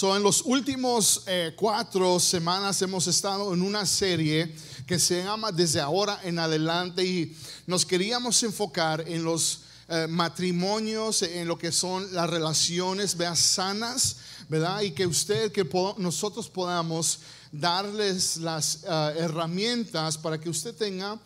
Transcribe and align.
So, 0.00 0.16
en 0.16 0.22
los 0.22 0.40
últimos 0.46 1.24
eh, 1.26 1.52
cuatro 1.54 2.18
semanas 2.18 2.80
hemos 2.80 3.06
estado 3.06 3.52
en 3.52 3.60
una 3.60 3.84
serie 3.84 4.50
que 4.86 4.98
se 4.98 5.22
llama 5.22 5.52
Desde 5.52 5.78
ahora 5.78 6.18
en 6.24 6.38
adelante 6.38 7.04
y 7.04 7.36
nos 7.66 7.84
queríamos 7.84 8.42
enfocar 8.42 9.04
en 9.06 9.22
los 9.22 9.60
eh, 9.90 10.06
matrimonios, 10.08 11.20
en 11.20 11.46
lo 11.46 11.58
que 11.58 11.70
son 11.70 12.14
las 12.14 12.30
relaciones 12.30 13.14
vea, 13.14 13.36
sanas, 13.36 14.16
¿verdad? 14.48 14.80
Y 14.80 14.92
que 14.92 15.06
usted, 15.06 15.52
que 15.52 15.68
nosotros 15.98 16.48
podamos 16.48 17.18
darles 17.52 18.38
las 18.38 18.84
eh, 18.84 19.14
herramientas 19.18 20.16
para 20.16 20.40
que 20.40 20.48
usted 20.48 20.74
tenga 20.74 21.20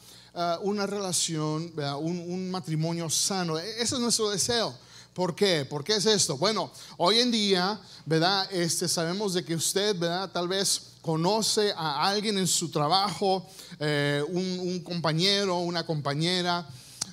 una 0.63 0.85
relación, 0.85 1.73
un, 2.01 2.19
un 2.27 2.51
matrimonio 2.51 3.09
sano. 3.09 3.57
E-, 3.57 3.81
ese 3.81 3.95
es 3.95 4.01
nuestro 4.01 4.31
deseo. 4.31 4.75
¿Por 5.15 5.37
qué? 5.37 5.65
¿Por 5.65 5.85
qué 5.85 5.95
es 5.95 6.07
esto? 6.07 6.37
Bueno, 6.37 6.73
hoy 6.97 7.21
en 7.21 7.31
día, 7.31 7.81
¿verdad? 8.05 8.53
Este, 8.53 8.89
sabemos 8.89 9.33
de 9.33 9.45
que 9.45 9.55
usted, 9.55 9.97
¿verdad? 9.97 10.29
Tal 10.33 10.49
vez 10.49 10.95
conoce 11.01 11.73
a 11.77 12.09
alguien 12.09 12.37
en 12.37 12.49
su 12.49 12.69
trabajo, 12.69 13.47
eh, 13.79 14.25
un, 14.27 14.81
compañero, 14.81 15.59
una 15.59 15.87
compañera, 15.87 16.67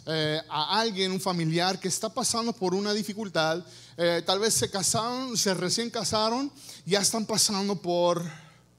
eh, 0.08 0.42
a 0.50 0.80
alguien, 0.80 1.12
un 1.12 1.22
familiar 1.22 1.80
que 1.80 1.90
está 1.90 2.10
pasando 2.10 2.54
por 2.54 2.74
una 2.74 2.92
dificultad. 2.92 3.64
Eh, 3.96 4.24
tal 4.26 4.40
vez 4.40 4.56
se 4.56 4.72
casaron, 4.72 5.38
se 5.38 5.54
recién 5.54 5.92
casaron, 5.92 6.52
ya 6.88 7.02
están 7.02 7.28
pasando 7.28 7.76
por 7.76 8.24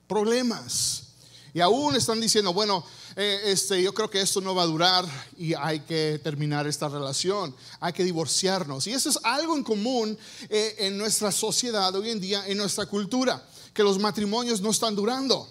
problemas. 0.09 1.12
Y 1.55 1.61
aún 1.61 1.95
están 1.97 2.19
diciendo, 2.19 2.55
bueno, 2.55 2.83
eh, 3.15 3.43
este, 3.47 3.83
yo 3.83 3.93
creo 3.93 4.09
que 4.09 4.23
esto 4.23 4.41
no 4.41 4.55
va 4.55 4.63
a 4.63 4.67
durar 4.67 5.05
y 5.37 5.53
hay 5.53 5.81
que 5.81 6.19
terminar 6.25 6.67
esta 6.67 6.89
relación, 6.89 7.55
hay 7.79 7.93
que 7.93 8.05
divorciarnos. 8.05 8.87
Y 8.87 8.93
eso 8.93 9.11
es 9.11 9.19
algo 9.23 9.55
en 9.55 9.63
común 9.63 10.17
eh, 10.49 10.77
en 10.79 10.97
nuestra 10.97 11.31
sociedad 11.31 11.95
hoy 11.95 12.09
en 12.09 12.21
día, 12.21 12.47
en 12.47 12.57
nuestra 12.57 12.87
cultura, 12.87 13.47
que 13.75 13.83
los 13.83 13.99
matrimonios 13.99 14.63
no 14.63 14.71
están 14.71 14.97
durando. 14.97 15.47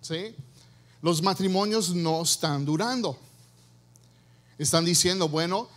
¿sí? 0.00 0.34
Los 1.00 1.22
matrimonios 1.22 1.94
no 1.94 2.22
están 2.22 2.64
durando. 2.64 3.16
Están 4.58 4.84
diciendo, 4.84 5.28
bueno, 5.28 5.68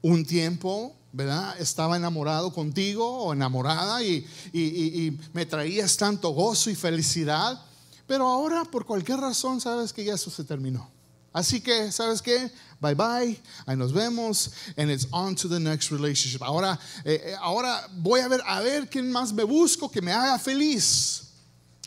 un 0.00 0.26
tiempo, 0.26 0.96
¿verdad? 1.12 1.54
Estaba 1.60 1.96
enamorado 1.96 2.52
contigo 2.52 3.06
o 3.06 3.32
enamorada 3.32 4.02
y, 4.02 4.26
y 4.52 5.16
me 5.32 5.46
traías 5.46 5.96
tanto 5.96 6.30
gozo 6.30 6.68
y 6.68 6.74
felicidad 6.74 7.64
pero 8.12 8.28
ahora, 8.28 8.66
por 8.66 8.84
cualquier 8.84 9.20
razón, 9.20 9.58
sabes 9.58 9.90
que 9.90 10.04
ya 10.04 10.12
eso 10.12 10.30
se 10.30 10.44
terminó. 10.44 10.86
Así 11.32 11.62
que, 11.62 11.90
¿sabes 11.90 12.20
qué? 12.20 12.52
Bye 12.78 12.94
bye, 12.94 13.42
ahí 13.64 13.74
nos 13.74 13.90
vemos, 13.90 14.50
and 14.76 14.90
it's 14.90 15.06
on 15.12 15.34
to 15.34 15.48
the 15.48 15.58
next 15.58 15.90
relationship. 15.90 16.42
Ahora, 16.42 16.78
eh, 17.06 17.22
eh, 17.24 17.34
ahora 17.40 17.88
voy 17.90 18.20
a 18.20 18.28
ver, 18.28 18.42
a 18.44 18.60
ver 18.60 18.90
quién 18.90 19.10
más 19.10 19.32
me 19.32 19.44
busco 19.44 19.90
que 19.90 20.02
me 20.02 20.12
haga 20.12 20.38
feliz. 20.38 21.22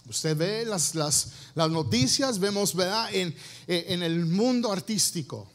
Usted 0.10 0.36
ve 0.36 0.66
las, 0.66 0.96
las, 0.96 1.28
las 1.54 1.70
noticias, 1.70 2.40
vemos, 2.40 2.74
¿verdad? 2.74 3.14
En, 3.14 3.28
eh, 3.68 3.86
en 3.90 4.02
el 4.02 4.26
mundo 4.26 4.72
artístico. 4.72 5.48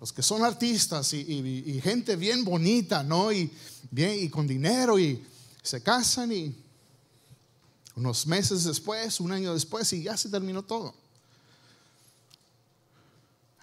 Los 0.00 0.14
que 0.14 0.22
son 0.22 0.42
artistas 0.46 1.12
y, 1.12 1.18
y, 1.20 1.72
y 1.76 1.80
gente 1.82 2.16
bien 2.16 2.42
bonita, 2.42 3.02
¿no? 3.02 3.30
Y, 3.30 3.52
bien, 3.90 4.18
y 4.18 4.30
con 4.30 4.46
dinero 4.46 4.98
y 4.98 5.22
se 5.62 5.82
casan 5.82 6.32
y 6.32 6.63
unos 7.96 8.26
meses 8.26 8.64
después, 8.64 9.20
un 9.20 9.32
año 9.32 9.54
después, 9.54 9.92
y 9.92 10.02
ya 10.02 10.16
se 10.16 10.28
terminó 10.28 10.62
todo. 10.62 10.94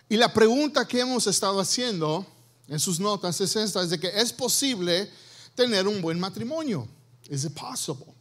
Y 0.07 0.17
la 0.17 0.33
pregunta 0.33 0.88
que 0.88 0.99
hemos 0.99 1.25
estado 1.27 1.59
haciendo 1.59 2.25
en 2.67 2.79
sus 2.79 2.99
notas 2.99 3.39
es 3.41 3.55
esta, 3.55 3.81
es 3.81 3.89
de 3.89 3.99
que 3.99 4.07
es 4.07 4.33
posible 4.33 5.09
tener 5.55 5.88
un 5.88 6.01
buen 6.01 6.19
matrimonio. 6.19 6.88
Is 7.29 7.45
it 7.45 7.53
possible? 7.53 8.13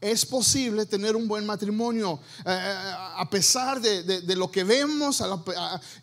Es 0.00 0.24
posible 0.24 0.86
tener 0.86 1.16
un 1.16 1.26
buen 1.26 1.44
matrimonio 1.44 2.20
eh, 2.44 2.50
eh, 2.50 2.84
a 3.16 3.28
pesar 3.28 3.80
de, 3.80 4.36
lo 4.36 4.48
que 4.48 4.62
vemos. 4.62 5.22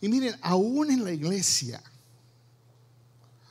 y 0.02 0.10
miren, 0.10 0.38
aún 0.42 0.92
en 0.92 1.04
la 1.04 1.14
iglesia. 1.14 1.82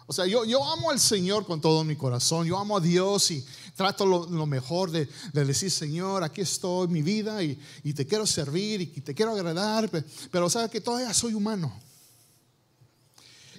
O 0.07 0.13
sea, 0.13 0.27
yo, 0.27 0.45
yo 0.45 0.63
amo 0.63 0.91
al 0.91 1.01
Señor 1.01 1.47
con 1.47 1.63
todo 1.63 1.83
mi 1.83 1.97
corazón. 1.97 2.47
Yo 2.47 2.59
amo 2.59 2.77
a 2.77 2.81
Dios 2.81 3.31
y, 3.31 3.45
trato 3.75 4.07
lo, 4.07 4.47
mejor 4.47 4.91
de, 4.91 5.09
decir, 5.33 5.71
Señor, 5.71 6.23
aquí 6.23 6.41
estoy, 6.41 6.89
mi 6.89 7.03
vida, 7.03 7.43
y, 7.43 7.59
te 7.95 8.07
quiero 8.07 8.27
servir 8.27 8.81
y 8.81 8.87
te 8.87 9.15
quiero 9.15 9.33
agradar, 9.33 9.91
pero 10.31 10.49
sabes 10.49 10.71
que 10.71 10.81
todavía 10.81 11.13
soy 11.13 11.35
humano. 11.35 11.73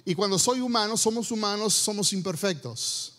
Y 0.04 0.14
cuando 0.14 0.38
soy 0.38 0.60
humano, 0.60 0.96
somos 0.96 1.30
humanos, 1.32 1.74
somos 1.74 2.12
imperfectos. 2.12 3.12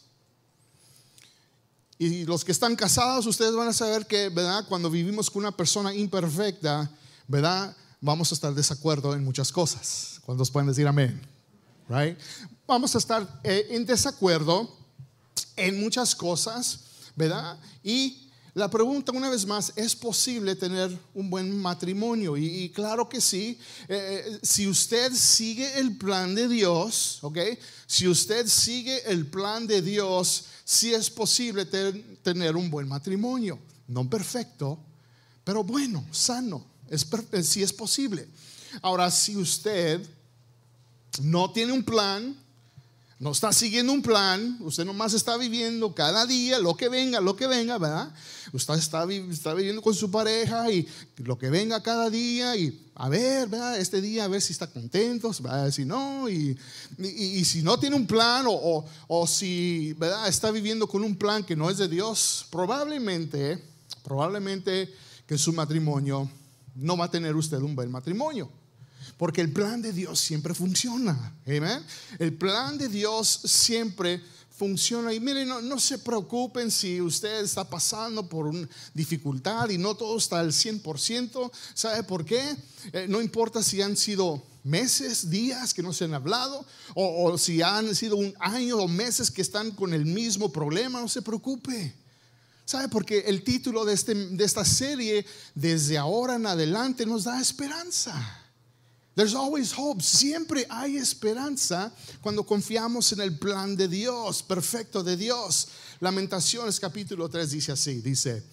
Y 1.99 2.25
los 2.25 2.45
que 2.45 2.51
están 2.51 2.75
casados, 2.75 3.25
ustedes 3.25 3.53
van 3.53 3.67
a 3.67 3.73
saber 3.73 4.05
que, 4.05 4.29
¿verdad? 4.29 4.65
Cuando 4.69 4.89
vivimos 4.89 5.29
con 5.29 5.41
una 5.41 5.51
persona 5.51 5.93
imperfecta, 5.93 6.89
¿verdad? 7.27 7.75
Vamos 7.99 8.31
a 8.31 8.35
estar 8.35 8.51
de 8.51 8.57
desacuerdo 8.57 9.13
en 9.15 9.23
muchas 9.23 9.51
cosas. 9.51 10.21
¿Cuántos 10.25 10.51
pueden 10.51 10.67
decir 10.67 10.87
amén? 10.87 11.19
Right? 11.89 12.17
Vamos 12.67 12.93
a 12.95 12.99
estar 12.99 13.41
eh, 13.43 13.67
en 13.71 13.85
desacuerdo 13.85 14.73
en 15.55 15.81
muchas 15.81 16.15
cosas. 16.15 16.81
¿Verdad? 17.17 17.59
Y 17.83 18.29
la 18.53 18.69
pregunta 18.69 19.11
una 19.11 19.29
vez 19.29 19.45
más, 19.45 19.73
¿es 19.75 19.95
posible 19.95 20.55
tener 20.55 20.97
un 21.13 21.29
buen 21.29 21.59
matrimonio? 21.59 22.37
Y, 22.37 22.69
claro 22.69 23.09
que 23.09 23.19
sí, 23.19 23.59
eh, 23.87 24.23
eh, 24.25 24.39
si 24.41 24.67
usted 24.67 25.11
sigue 25.13 25.79
el 25.79 25.97
plan 25.97 26.33
de 26.33 26.47
Dios, 26.47 27.19
¿ok? 27.21 27.37
Si 27.85 28.07
usted 28.07 28.47
sigue 28.47 29.03
el 29.11 29.25
plan 29.27 29.67
de 29.67 29.81
Dios, 29.81 30.45
sí 30.63 30.93
es 30.93 31.09
posible 31.09 31.65
tener 31.65 32.55
un 32.55 32.69
buen 32.69 32.87
matrimonio. 32.87 33.59
No 33.87 34.09
perfecto, 34.09 34.79
pero 35.43 35.63
bueno, 35.63 36.05
sano, 36.11 36.65
es, 36.89 37.05
sí 37.43 37.63
es 37.63 37.73
posible. 37.73 38.27
Ahora, 38.81 39.09
si 39.09 39.35
usted 39.35 40.01
no 41.21 41.51
tiene 41.51 41.73
un 41.73 41.83
plan, 41.83 42.35
no 43.19 43.31
está 43.31 43.51
siguiendo 43.51 43.93
un 43.93 44.03
plan, 44.03 44.57
usted 44.61 44.85
nomás 44.85 45.13
está 45.15 45.37
viviendo 45.37 45.95
cada 45.95 46.27
día, 46.27 46.59
lo 46.59 46.77
que 46.77 46.87
venga, 46.87 47.19
lo 47.19 47.35
que 47.35 47.47
venga, 47.47 47.79
¿verdad? 47.79 48.13
Usted 48.53 48.75
está, 48.75 49.05
viviendo 49.05 49.81
con 49.81 49.95
su 49.95 50.11
pareja 50.11 50.71
y 50.71 50.87
lo 51.17 51.35
que 51.35 51.49
venga 51.49 51.81
cada 51.81 52.11
día 52.11 52.55
y 52.55 52.87
a 52.93 53.09
ver, 53.09 53.47
¿verdad? 53.47 53.79
Este 53.79 54.01
día 54.01 54.25
a 54.25 54.27
ver 54.27 54.41
si 54.41 54.53
está 54.53 54.67
contento, 54.67 55.31
si 55.71 55.83
no, 55.83 56.29
y, 56.29 56.55
y, 56.99 57.43
si 57.43 57.63
no 57.63 57.79
tiene 57.79 57.95
un 57.95 58.05
plan 58.05 58.45
o, 58.47 58.85
o, 59.07 59.27
si, 59.27 59.93
¿verdad? 59.93 60.27
Está 60.27 60.51
viviendo 60.51 60.87
con 60.87 61.03
un 61.03 61.15
plan 61.15 61.43
que 61.43 61.55
no 61.55 61.71
es 61.71 61.79
de 61.79 61.87
Dios, 61.87 62.45
probablemente, 62.51 63.63
probablemente 64.03 64.93
que 65.25 65.39
su 65.39 65.53
matrimonio 65.53 66.29
no 66.75 66.95
va 66.95 67.05
a 67.05 67.11
tener 67.11 67.35
usted 67.35 67.57
un 67.57 67.75
buen 67.75 67.89
matrimonio. 67.89 68.47
Porque 69.17 69.41
el 69.41 69.51
plan 69.51 69.81
de 69.81 69.91
Dios 69.91 70.19
siempre 70.19 70.53
funciona. 70.53 71.35
El 71.45 72.33
plan 72.37 72.77
de 72.77 72.87
Dios 72.87 73.27
siempre 73.45 74.21
funciona. 74.57 75.13
Y 75.13 75.19
miren, 75.19 75.47
no, 75.47 75.79
se 75.79 75.99
preocupen 75.99 76.71
si 76.71 76.99
usted 76.99 77.43
está 77.43 77.63
pasando 77.63 78.27
por 78.27 78.47
una 78.47 78.67
dificultad 78.93 79.69
y 79.69 79.77
no 79.77 79.95
todo 79.95 80.17
está 80.17 80.39
al 80.39 80.51
100%. 80.51 81.51
¿Sabe 81.73 82.03
por 82.03 82.25
qué? 82.25 82.57
Eh, 82.91 83.05
no 83.07 83.21
importa 83.21 83.61
si 83.61 83.81
han 83.81 83.95
sido 83.95 84.43
meses, 84.63 85.29
días 85.29 85.73
que 85.73 85.83
no 85.83 85.93
se 85.93 86.05
han 86.05 86.13
hablado, 86.13 86.65
o, 86.93 87.37
si 87.37 87.61
han 87.61 87.95
sido 87.95 88.17
un 88.17 88.33
año 88.39 88.77
o 88.77 88.87
meses 88.87 89.31
que 89.31 89.41
están 89.41 89.71
con 89.71 89.93
el 89.93 90.05
mismo 90.05 90.51
problema, 90.51 90.99
no 90.99 91.07
se 91.07 91.21
preocupe. 91.21 91.93
¿Sabe? 92.65 92.89
Porque 92.89 93.19
el 93.19 93.43
título 93.43 93.85
de, 93.85 93.93
este, 93.93 94.13
de 94.13 94.43
esta 94.43 94.65
serie, 94.65 95.25
desde 95.55 95.97
ahora 95.97 96.35
en 96.35 96.45
adelante, 96.45 97.05
nos 97.05 97.23
da 97.23 97.39
esperanza. 97.39 98.36
There's 99.17 99.33
always 99.33 99.73
hope. 99.75 100.03
Siempre 100.03 100.67
hay 100.69 100.97
esperanza 100.97 101.91
cuando 102.21 102.43
confiamos 102.43 103.11
en 103.13 103.21
el 103.21 103.35
plan 103.35 103.75
de 103.75 103.87
Dios, 103.87 104.43
perfecto 104.43 105.01
de 105.01 105.17
Dios. 105.17 105.69
Lamentaciones 105.99 106.79
capítulo 106.79 107.27
3 107.27 107.49
dice 107.49 107.71
así, 107.71 107.99
dice, 107.99 108.43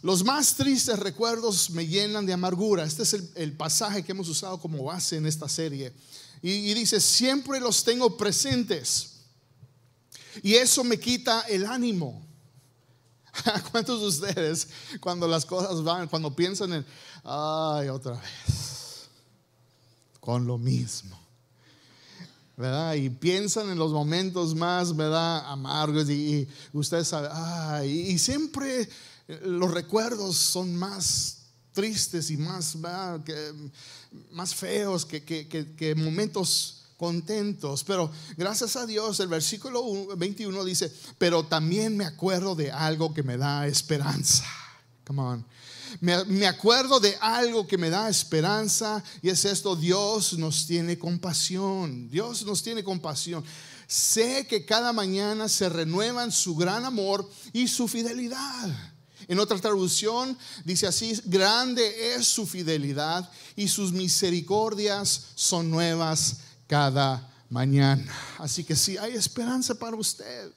los 0.00 0.24
más 0.24 0.54
tristes 0.54 0.98
recuerdos 0.98 1.68
me 1.68 1.86
llenan 1.86 2.24
de 2.24 2.32
amargura. 2.32 2.84
Este 2.84 3.02
es 3.02 3.12
el, 3.34 3.52
pasaje 3.52 4.02
que 4.02 4.12
hemos 4.12 4.30
usado 4.30 4.58
como 4.58 4.82
base 4.82 5.18
en 5.18 5.26
esta 5.26 5.46
serie. 5.46 5.92
y 6.40 6.72
dice, 6.72 6.98
siempre 6.98 7.60
los 7.60 7.84
tengo 7.84 8.16
presentes. 8.16 9.16
Y 10.42 10.54
eso 10.54 10.84
me 10.84 10.98
quita 10.98 11.42
el 11.50 11.66
ánimo. 11.66 12.26
¿Cuántos 13.70 14.00
de 14.00 14.06
ustedes 14.06 14.68
cuando 15.00 15.28
las 15.28 15.44
cosas 15.44 15.84
van, 15.84 16.08
cuando 16.08 16.34
piensan 16.34 16.72
en, 16.72 16.86
ay, 17.24 17.88
otra 17.88 18.12
vez? 18.12 18.75
Con 20.26 20.44
lo 20.44 20.58
mismo. 20.58 21.16
¿verdad? 22.56 22.94
Y 22.94 23.10
piensan 23.10 23.70
en 23.70 23.78
los 23.78 23.92
momentos 23.92 24.56
más, 24.56 24.96
¿verdad? 24.96 25.48
Amargos 25.48 26.10
y, 26.10 26.48
usted 26.72 27.04
sabe, 27.04 27.86
y, 27.86 28.18
siempre 28.18 28.88
los 29.44 29.70
recuerdos 29.70 30.36
son 30.36 30.74
más 30.74 31.42
tristes 31.72 32.28
y 32.32 32.38
más, 32.38 32.76
Que, 33.24 33.52
más 34.32 34.52
feos 34.52 35.06
que, 35.06 35.22
que, 35.22 35.94
momentos 35.94 36.86
contentos. 36.96 37.84
Pero 37.84 38.10
gracias 38.36 38.74
a 38.74 38.84
Dios, 38.84 39.20
el 39.20 39.28
versículo 39.28 40.16
21 40.16 40.64
dice, 40.64 40.92
pero 41.18 41.44
también 41.44 41.96
me 41.96 42.04
acuerdo 42.04 42.56
de 42.56 42.72
algo 42.72 43.14
que 43.14 43.22
me 43.22 43.36
da 43.36 43.68
esperanza. 43.68 44.44
Come 45.06 45.22
on. 45.22 45.46
Me, 46.00 46.46
acuerdo 46.46 47.00
de 47.00 47.16
algo 47.20 47.66
que 47.66 47.78
me 47.78 47.90
da 47.90 48.08
esperanza 48.08 49.02
y 49.22 49.28
es 49.28 49.44
esto, 49.44 49.76
Dios 49.76 50.36
nos 50.38 50.66
tiene 50.66 50.98
compasión, 50.98 52.08
Dios 52.10 52.44
nos 52.44 52.62
tiene 52.62 52.84
compasión. 52.84 53.44
Sé 53.86 54.46
que 54.46 54.64
cada 54.64 54.92
mañana 54.92 55.48
se 55.48 55.68
renuevan 55.68 56.32
su 56.32 56.56
gran 56.56 56.84
amor 56.84 57.28
y 57.52 57.68
su 57.68 57.88
fidelidad. 57.88 58.94
En 59.28 59.40
otra 59.40 59.58
traducción 59.58 60.36
dice 60.64 60.86
así, 60.86 61.20
grande 61.24 62.14
es 62.14 62.26
su 62.26 62.46
fidelidad 62.46 63.28
y 63.56 63.68
sus 63.68 63.92
misericordias 63.92 65.26
son 65.34 65.70
nuevas 65.70 66.38
cada 66.66 67.28
mañana. 67.48 68.12
Así 68.38 68.64
que 68.64 68.76
sí, 68.76 68.96
hay 68.96 69.14
esperanza 69.14 69.74
para 69.74 69.96
usted. 69.96 70.52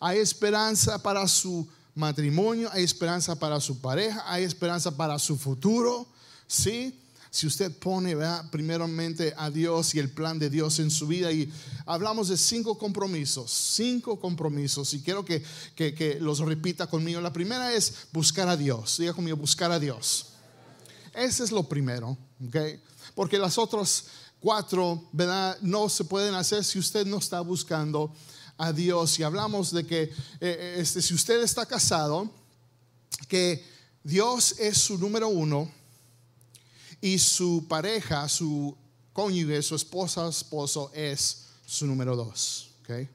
Hay 0.00 0.18
esperanza 0.18 1.00
para 1.02 1.26
su 1.28 1.68
matrimonio, 1.94 2.68
hay 2.72 2.84
esperanza 2.84 3.38
para 3.38 3.60
su 3.60 3.80
pareja, 3.80 4.22
hay 4.26 4.44
esperanza 4.44 4.96
para 4.96 5.18
su 5.18 5.36
futuro. 5.36 6.06
Sí, 6.46 7.00
si 7.30 7.46
usted 7.46 7.72
pone 7.78 8.16
primeramente 8.50 9.32
a 9.36 9.50
Dios 9.50 9.94
y 9.94 10.00
el 10.00 10.10
plan 10.10 10.38
de 10.38 10.50
Dios 10.50 10.80
en 10.80 10.90
su 10.90 11.06
vida. 11.06 11.30
Y 11.30 11.50
hablamos 11.86 12.28
de 12.28 12.36
cinco 12.36 12.76
compromisos, 12.76 13.50
cinco 13.50 14.18
compromisos. 14.18 14.92
Y 14.94 15.00
quiero 15.00 15.24
que, 15.24 15.42
que, 15.76 16.18
los 16.20 16.40
repita 16.40 16.88
conmigo. 16.88 17.20
La 17.20 17.32
primera 17.32 17.72
es 17.72 17.94
buscar 18.12 18.48
a 18.48 18.56
Dios. 18.56 18.98
Diga 18.98 19.12
conmigo, 19.12 19.36
buscar 19.36 19.70
a 19.70 19.78
Dios. 19.78 20.26
Ese 21.14 21.44
es 21.44 21.52
lo 21.52 21.62
primero, 21.64 22.18
¿ok? 22.46 22.56
Porque 23.14 23.38
las 23.38 23.58
otras 23.58 24.06
cuatro, 24.40 25.08
¿verdad? 25.12 25.56
No 25.60 25.88
se 25.88 26.04
pueden 26.04 26.34
hacer 26.34 26.64
si 26.64 26.78
usted 26.78 27.06
no 27.06 27.18
está 27.18 27.40
buscando 27.40 28.12
a 28.60 28.74
Dios. 28.74 29.18
Y 29.18 29.22
hablamos 29.22 29.72
de 29.72 29.86
que 29.86 30.02
eh, 30.02 30.12
eh, 30.40 30.76
este, 30.78 31.00
si 31.00 31.14
usted 31.14 31.42
está 31.42 31.64
casado, 31.64 32.30
que 33.26 33.64
Dios 34.04 34.54
es 34.58 34.76
su 34.76 34.98
número 34.98 35.28
uno 35.28 35.70
y 37.00 37.18
su 37.18 37.64
pareja, 37.66 38.28
su 38.28 38.76
cónyuge, 39.14 39.62
su 39.62 39.74
esposa, 39.74 40.28
esposo 40.28 40.90
es 40.94 41.46
su 41.64 41.86
número 41.86 42.14
dos. 42.14 42.72
¿okay? 42.82 43.08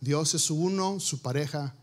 Dios 0.00 0.34
es 0.34 0.42
su 0.42 0.56
uno, 0.56 0.98
su 0.98 1.20
pareja 1.20 1.74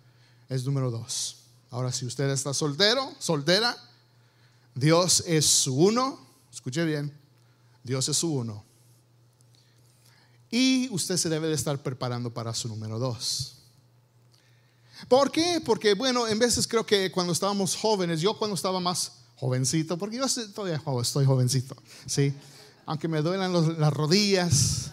es 0.50 0.65
número 0.65 0.89
dos. 0.89 1.38
Ahora, 1.69 1.91
si 1.91 2.07
usted 2.07 2.27
está 2.31 2.56
soltero, 2.56 3.13
soltera, 3.19 3.77
Dios 4.74 5.24
es 5.27 5.45
su 5.45 5.75
uno, 5.75 6.19
escuche 6.51 6.83
bien, 6.86 7.15
Dios 7.83 8.09
es 8.09 8.18
su 8.18 8.33
uno. 8.33 8.65
Y 10.51 10.90
usted 10.92 11.18
se 11.18 11.30
debe 11.30 11.48
de 11.48 11.54
estar 11.54 11.78
preparando 11.81 12.34
para 12.34 12.54
su 12.54 12.68
número 12.68 12.98
dos. 12.98 13.56
¿Por 15.07 15.31
qué? 15.31 15.62
Porque, 15.63 15.94
bueno, 15.94 16.28
en 16.28 16.40
veces 16.40 16.68
creo 16.68 16.86
que 16.86 17.12
cuando 17.12 17.31
estábamos 17.34 17.75
jóvenes, 17.75 18.19
yo 18.19 18.38
cuando 18.38 18.56
estaba 18.56 18.80
más 18.80 19.13
jovencito, 19.36 19.98
porque 19.98 20.18
yo 20.18 20.25
todavía 20.54 20.81
estoy 21.01 21.25
jovencito, 21.25 21.75
¿sí? 22.06 22.34
Aunque 22.86 23.07
me 23.07 23.22
duelan 23.22 23.80
las 23.80 23.94
rodillas, 23.94 24.92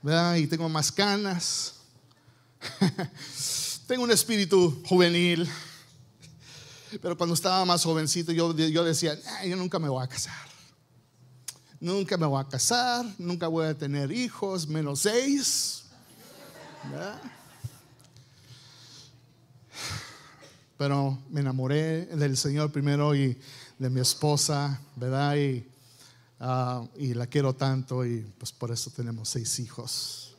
¿verdad? 0.00 0.36
Y 0.36 0.46
tengo 0.46 0.68
más 0.68 0.90
canas. 0.90 1.74
tengo 3.86 4.04
un 4.04 4.10
espíritu 4.10 4.82
juvenil. 4.86 5.48
Pero 7.00 7.16
cuando 7.16 7.34
estaba 7.34 7.64
más 7.64 7.84
jovencito, 7.84 8.32
yo, 8.32 8.54
yo 8.54 8.84
decía, 8.84 9.18
yo 9.44 9.56
nunca 9.56 9.78
me 9.78 9.88
voy 9.88 10.02
a 10.02 10.06
casar. 10.06 10.51
Nunca 11.82 12.16
me 12.16 12.26
voy 12.26 12.40
a 12.40 12.48
casar, 12.48 13.04
nunca 13.18 13.48
voy 13.48 13.66
a 13.66 13.76
tener 13.76 14.12
hijos, 14.12 14.68
menos 14.68 15.00
seis. 15.00 15.82
¿verdad? 16.88 17.20
pero 20.78 21.18
me 21.28 21.40
enamoré 21.40 22.06
del 22.06 22.36
Señor 22.36 22.70
primero 22.70 23.16
y 23.16 23.36
de 23.80 23.90
mi 23.90 24.00
esposa, 24.00 24.80
¿verdad? 24.94 25.36
Y, 25.36 25.66
ah, 26.38 26.86
y 26.96 27.14
la 27.14 27.26
quiero 27.26 27.52
tanto 27.52 28.06
y 28.06 28.20
pues 28.38 28.52
por 28.52 28.70
eso 28.70 28.88
tenemos 28.90 29.28
seis 29.28 29.58
hijos. 29.58 30.36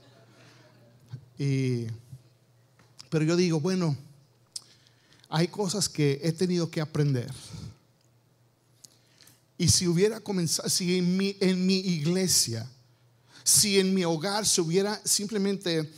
Y, 1.37 1.87
pero 3.09 3.25
yo 3.25 3.35
digo, 3.35 3.59
bueno, 3.59 3.97
hay 5.27 5.49
cosas 5.49 5.89
que 5.89 6.21
he 6.23 6.31
tenido 6.31 6.69
que 6.69 6.79
aprender. 6.79 7.33
Y 9.57 9.67
si 9.69 9.87
hubiera 9.87 10.19
comenzado, 10.19 10.67
si 10.69 10.97
en 10.97 11.17
mi, 11.65 11.75
iglesia, 11.79 12.69
si 13.43 13.79
en 13.79 13.93
mi 13.93 14.03
hogar 14.03 14.45
se 14.45 14.61
hubiera 14.61 14.99
simplemente 15.05 15.91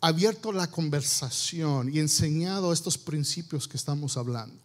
abierto 0.00 0.52
la 0.52 0.70
conversación 0.70 1.94
y 1.94 1.98
enseñado 1.98 2.72
estos 2.72 2.96
principios 2.96 3.68
que 3.68 3.76
estamos 3.76 4.16
hablando, 4.16 4.62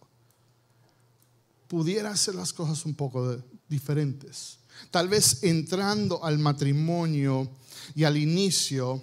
pudiera 1.68 2.10
hacer 2.10 2.34
las 2.34 2.52
cosas 2.52 2.84
un 2.86 2.94
poco 2.94 3.42
diferentes. 3.68 4.58
Tal 4.90 5.08
vez 5.08 5.42
entrando 5.42 6.24
al 6.24 6.38
matrimonio 6.38 7.48
y 7.94 8.04
al 8.04 8.16
inicio, 8.16 9.02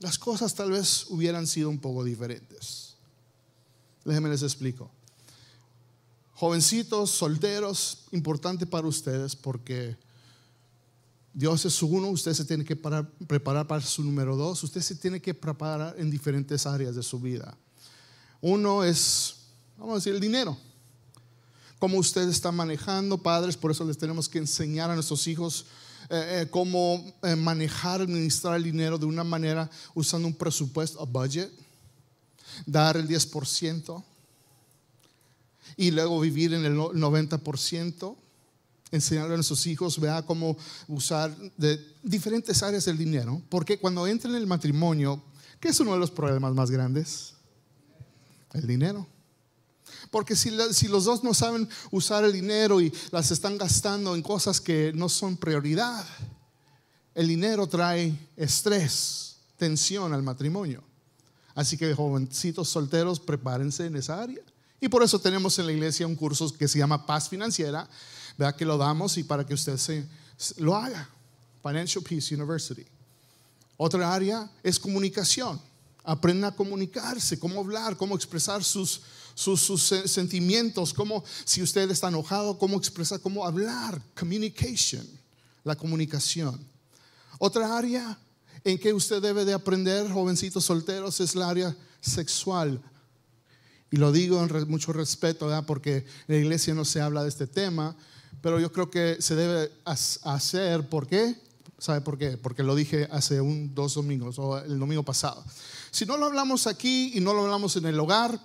las 0.00 0.18
cosas 0.18 0.54
tal 0.54 0.72
vez 0.72 1.06
hubieran 1.08 1.46
sido 1.46 1.70
un 1.70 1.78
poco 1.78 2.04
diferentes. 2.04 2.96
Déjenme 4.04 4.28
les 4.28 4.42
explico. 4.42 4.90
Jovencitos, 6.38 7.10
solteros, 7.10 8.04
importante 8.12 8.64
para 8.64 8.86
ustedes 8.86 9.34
porque 9.34 9.96
Dios 11.34 11.64
es 11.64 11.74
su 11.74 11.88
uno, 11.88 12.06
usted 12.10 12.32
se 12.32 12.44
tiene 12.44 12.64
que 12.64 12.76
preparar 12.76 13.66
para 13.66 13.82
su 13.82 14.04
número 14.04 14.36
dos, 14.36 14.62
usted 14.62 14.80
se 14.80 14.94
tiene 14.94 15.20
que 15.20 15.34
preparar 15.34 15.96
en 15.98 16.12
diferentes 16.12 16.64
áreas 16.64 16.94
de 16.94 17.02
su 17.02 17.18
vida. 17.18 17.58
Uno 18.40 18.84
es, 18.84 19.34
vamos 19.76 19.94
a 19.94 19.96
decir, 19.96 20.14
el 20.14 20.20
dinero. 20.20 20.56
Cómo 21.80 21.98
usted 21.98 22.28
está 22.28 22.52
manejando, 22.52 23.18
padres, 23.18 23.56
por 23.56 23.72
eso 23.72 23.84
les 23.84 23.98
tenemos 23.98 24.28
que 24.28 24.38
enseñar 24.38 24.92
a 24.92 24.94
nuestros 24.94 25.26
hijos 25.26 25.66
eh, 26.08 26.42
eh, 26.42 26.46
cómo 26.48 27.04
eh, 27.24 27.34
manejar, 27.34 28.02
administrar 28.02 28.54
el 28.54 28.62
dinero 28.62 28.96
de 28.96 29.06
una 29.06 29.24
manera 29.24 29.68
usando 29.92 30.28
un 30.28 30.34
presupuesto, 30.34 31.02
a 31.02 31.04
budget, 31.04 31.50
dar 32.64 32.96
el 32.96 33.08
10% 33.08 34.04
y 35.76 35.90
luego 35.90 36.20
vivir 36.20 36.54
en 36.54 36.64
el 36.64 36.76
90% 36.76 38.16
enseñarle 38.90 39.34
a 39.34 39.36
nuestros 39.36 39.66
hijos, 39.66 40.00
vea 40.00 40.22
cómo 40.22 40.56
usar 40.86 41.34
de 41.56 41.94
diferentes 42.02 42.62
áreas 42.62 42.84
del 42.86 42.96
dinero, 42.96 43.42
porque 43.48 43.78
cuando 43.78 44.06
entran 44.06 44.34
en 44.34 44.40
el 44.40 44.46
matrimonio, 44.46 45.22
¿qué 45.60 45.68
es 45.68 45.80
uno 45.80 45.92
de 45.92 45.98
los 45.98 46.10
problemas 46.10 46.54
más 46.54 46.70
grandes? 46.70 47.34
El 48.52 48.66
dinero. 48.66 49.06
Porque 50.10 50.34
si, 50.34 50.50
si, 50.72 50.88
los 50.88 51.04
dos 51.04 51.22
no 51.22 51.34
saben 51.34 51.68
usar 51.90 52.24
el 52.24 52.32
dinero 52.32 52.80
y 52.80 52.92
las 53.10 53.30
están 53.30 53.58
gastando 53.58 54.14
en 54.14 54.22
cosas 54.22 54.60
que 54.60 54.92
no 54.94 55.08
son 55.08 55.36
prioridad, 55.36 56.06
el 57.14 57.28
dinero 57.28 57.66
trae 57.66 58.16
estrés, 58.36 59.36
tensión 59.56 60.12
al 60.14 60.22
matrimonio. 60.22 60.82
Así 61.54 61.76
que 61.76 61.92
jovencitos 61.92 62.68
solteros, 62.68 63.18
prepárense 63.20 63.86
en 63.86 63.96
esa 63.96 64.22
área. 64.22 64.40
Y 64.80 64.88
por 64.88 65.02
eso 65.02 65.18
tenemos 65.18 65.58
en 65.58 65.66
la 65.66 65.72
iglesia 65.72 66.06
un 66.06 66.14
curso 66.14 66.52
que 66.56 66.68
se 66.68 66.78
llama 66.78 67.04
Paz 67.04 67.28
Financiera, 67.28 67.88
Vea 68.38 68.54
que 68.54 68.64
lo 68.64 68.78
damos 68.78 69.18
y 69.18 69.24
para 69.24 69.44
que 69.44 69.52
usted 69.52 69.76
se, 69.76 70.06
lo 70.58 70.76
haga. 70.76 71.10
Financial 71.60 72.02
Peace 72.04 72.32
University. 72.32 72.86
Otra 73.76 74.14
área 74.14 74.48
es 74.62 74.78
comunicación. 74.78 75.60
Aprenda 76.04 76.48
a 76.48 76.54
comunicarse, 76.54 77.38
cómo 77.38 77.60
hablar, 77.60 77.96
cómo 77.96 78.14
expresar 78.14 78.62
sus, 78.62 79.02
sus, 79.34 79.60
sus, 79.60 79.82
sentimientos, 79.82 80.94
cómo, 80.94 81.24
si 81.44 81.60
usted 81.62 81.90
está 81.90 82.08
enojado, 82.08 82.56
cómo 82.58 82.78
expresar, 82.78 83.20
cómo 83.20 83.44
hablar. 83.44 84.00
Communication, 84.18 85.06
la 85.64 85.74
comunicación. 85.74 86.64
Otra 87.40 87.76
área 87.76 88.16
en 88.62 88.78
que 88.78 88.92
usted 88.92 89.20
debe 89.20 89.44
de 89.44 89.52
aprender, 89.52 90.10
jovencitos 90.10 90.64
solteros, 90.64 91.18
es 91.18 91.34
la 91.34 91.48
área 91.48 91.76
sexual. 92.00 92.80
Y 93.90 93.96
lo 93.96 94.12
digo 94.12 94.42
en 94.42 94.70
mucho 94.70 94.92
respeto, 94.92 95.46
¿verdad? 95.46 95.64
porque 95.66 95.96
en 95.96 96.04
la 96.28 96.36
iglesia 96.36 96.74
no 96.74 96.84
se 96.84 97.00
habla 97.00 97.22
de 97.22 97.28
este 97.30 97.46
tema, 97.46 97.96
pero 98.42 98.60
yo 98.60 98.70
creo 98.70 98.90
que 98.90 99.16
se 99.20 99.34
debe 99.34 99.72
hacer. 99.84 100.88
¿Por 100.88 101.06
qué? 101.06 101.36
¿Sabe 101.78 102.00
por 102.00 102.18
qué? 102.18 102.36
Porque 102.36 102.62
lo 102.62 102.74
dije 102.74 103.08
hace 103.10 103.40
un, 103.40 103.74
dos 103.74 103.94
domingos 103.94 104.38
o 104.38 104.58
el 104.58 104.78
domingo 104.78 105.04
pasado. 105.04 105.44
Si 105.90 106.04
no 106.04 106.16
lo 106.16 106.26
hablamos 106.26 106.66
aquí 106.66 107.12
y 107.14 107.20
no 107.20 107.32
lo 107.32 107.44
hablamos 107.44 107.76
en 107.76 107.86
el 107.86 107.98
hogar, 107.98 108.38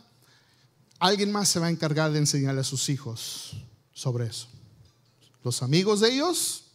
alguien 0.99 1.31
más 1.31 1.49
se 1.49 1.59
va 1.59 1.67
a 1.67 1.71
encargar 1.71 2.11
de 2.11 2.19
enseñarle 2.19 2.61
a 2.61 2.63
sus 2.63 2.87
hijos 2.89 3.57
sobre 3.93 4.27
eso. 4.27 4.47
Los 5.43 5.61
amigos 5.61 5.99
de 5.99 6.13
ellos, 6.13 6.65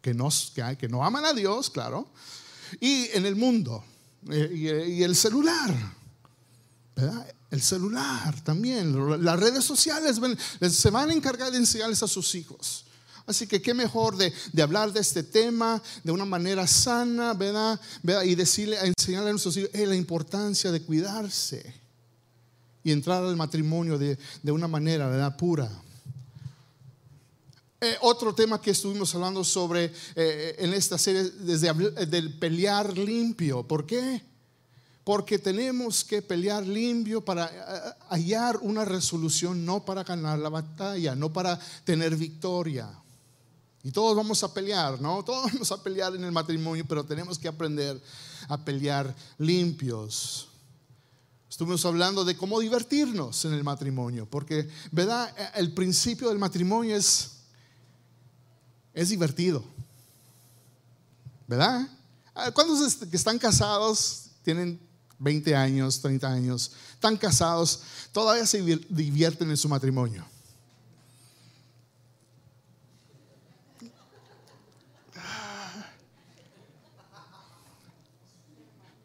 que 0.00 0.14
no, 0.14 0.30
que, 0.54 0.76
que 0.78 0.88
no 0.88 1.04
aman 1.04 1.26
a 1.26 1.34
Dios, 1.34 1.68
claro, 1.68 2.08
y 2.80 3.08
en 3.12 3.26
el 3.26 3.36
mundo, 3.36 3.84
eh, 4.30 4.50
y, 4.52 4.92
y 4.94 5.02
el 5.02 5.14
celular, 5.14 5.74
el 7.50 7.62
celular 7.62 8.40
también, 8.42 9.24
las 9.24 9.40
redes 9.40 9.64
sociales 9.64 10.20
se 10.70 10.90
van 10.90 11.10
a 11.10 11.12
encargar 11.12 11.50
de 11.50 11.58
enseñarles 11.58 12.02
a 12.02 12.08
sus 12.08 12.34
hijos. 12.34 12.84
Así 13.26 13.46
que 13.46 13.62
qué 13.62 13.72
mejor 13.72 14.16
de, 14.16 14.32
hablar 14.62 14.92
de 14.92 15.00
este 15.00 15.22
tema 15.22 15.82
de 16.02 16.12
una 16.12 16.24
manera 16.24 16.66
sana. 16.66 17.36
Y 18.24 18.34
decirle, 18.34 18.76
enseñarle 18.84 19.30
a 19.30 19.32
nuestros 19.32 19.56
hijos 19.56 19.70
la 19.74 19.96
importancia 19.96 20.70
de 20.70 20.82
cuidarse 20.82 21.74
y 22.82 22.92
entrar 22.92 23.24
al 23.24 23.36
matrimonio 23.36 23.98
de, 23.98 24.18
una 24.52 24.68
manera. 24.68 25.34
Pura. 25.36 25.70
Eh, 27.80 27.96
otro 28.02 28.34
tema 28.34 28.60
que 28.60 28.70
estuvimos 28.70 29.14
hablando 29.14 29.42
sobre 29.42 29.92
eh, 30.14 30.56
en 30.58 30.72
esta 30.74 30.98
serie, 30.98 31.22
desde 31.22 31.72
del 32.06 32.38
pelear 32.38 32.96
limpio. 32.96 33.66
¿Por 33.66 33.86
qué? 33.86 34.22
Porque 35.04 35.38
tenemos 35.38 36.02
que 36.02 36.22
pelear 36.22 36.66
limpio 36.66 37.22
para 37.22 37.46
eh, 37.46 37.94
hallar 38.08 38.58
una 38.62 38.86
resolución, 38.86 39.64
no 39.64 39.84
para 39.84 40.02
ganar 40.02 40.38
la 40.38 40.48
batalla, 40.48 41.14
no 41.14 41.30
para 41.30 41.58
tener 41.84 42.16
victoria. 42.16 42.88
Y 43.82 43.92
todos 43.92 44.16
vamos 44.16 44.42
a 44.42 44.52
pelear, 44.52 44.98
¿no? 45.00 45.22
Todos 45.26 45.52
vamos 45.52 45.70
a 45.70 45.82
pelear 45.82 46.16
en 46.16 46.24
el 46.24 46.32
matrimonio, 46.32 46.86
pero 46.88 47.04
tenemos 47.04 47.38
que 47.38 47.48
aprender 47.48 48.00
a 48.48 48.56
pelear 48.64 49.14
limpios. 49.36 50.48
Estuvimos 51.50 51.84
hablando 51.84 52.24
de 52.24 52.36
cómo 52.36 52.58
divertirnos 52.58 53.44
en 53.44 53.52
el 53.52 53.62
matrimonio, 53.62 54.26
porque, 54.28 54.68
¿verdad? 54.90 55.32
El 55.54 55.72
principio 55.72 56.28
del 56.30 56.38
matrimonio 56.38 56.96
es, 56.96 57.30
es 58.94 59.10
divertido, 59.10 59.62
¿verdad? 61.46 61.86
¿Cuántos 62.54 62.96
que 62.96 63.16
están 63.16 63.38
casados 63.38 64.30
tienen 64.42 64.80
20 65.24 65.56
años, 65.56 66.00
30 66.00 66.28
años, 66.28 66.72
están 66.92 67.16
casados, 67.16 67.80
todavía 68.12 68.46
se 68.46 68.62
divierten 68.62 69.50
en 69.50 69.56
su 69.56 69.68
matrimonio. 69.68 70.24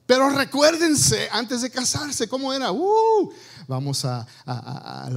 Pero 0.06 0.28
recuérdense, 0.32 1.30
antes 1.32 1.62
de 1.62 1.70
casarse, 1.70 2.28
¿cómo 2.28 2.52
era? 2.52 2.72
Uh, 2.72 3.32
vamos 3.70 4.04
a, 4.04 4.28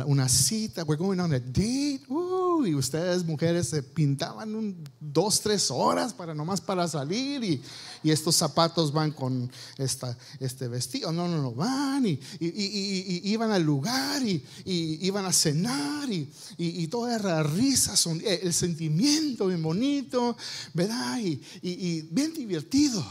una 0.07 0.29
cita, 0.29 0.85
we're 0.85 0.97
going 0.97 1.19
on 1.19 1.33
a 1.33 1.41
date. 1.41 2.03
Uh, 2.09 2.65
y 2.65 2.75
ustedes, 2.75 3.25
mujeres, 3.25 3.71
se 3.71 3.83
pintaban 3.83 4.55
un, 4.55 4.85
dos, 5.01 5.41
tres 5.41 5.71
horas 5.71 6.13
para 6.13 6.35
nomás 6.35 6.61
para 6.61 6.87
salir. 6.87 7.43
Y, 7.43 7.63
estos 8.05 8.35
zapatos 8.37 8.93
van 8.93 9.13
con 9.13 9.51
esta, 9.79 10.19
este 10.41 10.69
vestido. 10.69 11.13
No, 11.13 11.29
no, 11.29 11.41
no, 11.41 11.53
van. 11.53 12.05
Y, 12.07 12.21
iban 12.39 13.51
al 13.51 13.63
lugar 13.63 14.23
y, 14.23 14.45
iban 14.65 15.25
a 15.25 15.33
cenar. 15.33 16.09
Y, 16.11 16.87
toda 16.87 17.19
la 17.19 17.43
risa, 17.43 17.97
son, 17.97 18.21
eh, 18.21 18.41
el 18.43 18.53
sentimiento 18.53 19.47
bien 19.47 19.63
bonito, 19.63 20.37
¿verdad? 20.75 21.19
y 21.21 22.03
bien 22.11 22.35
divertido 22.35 23.03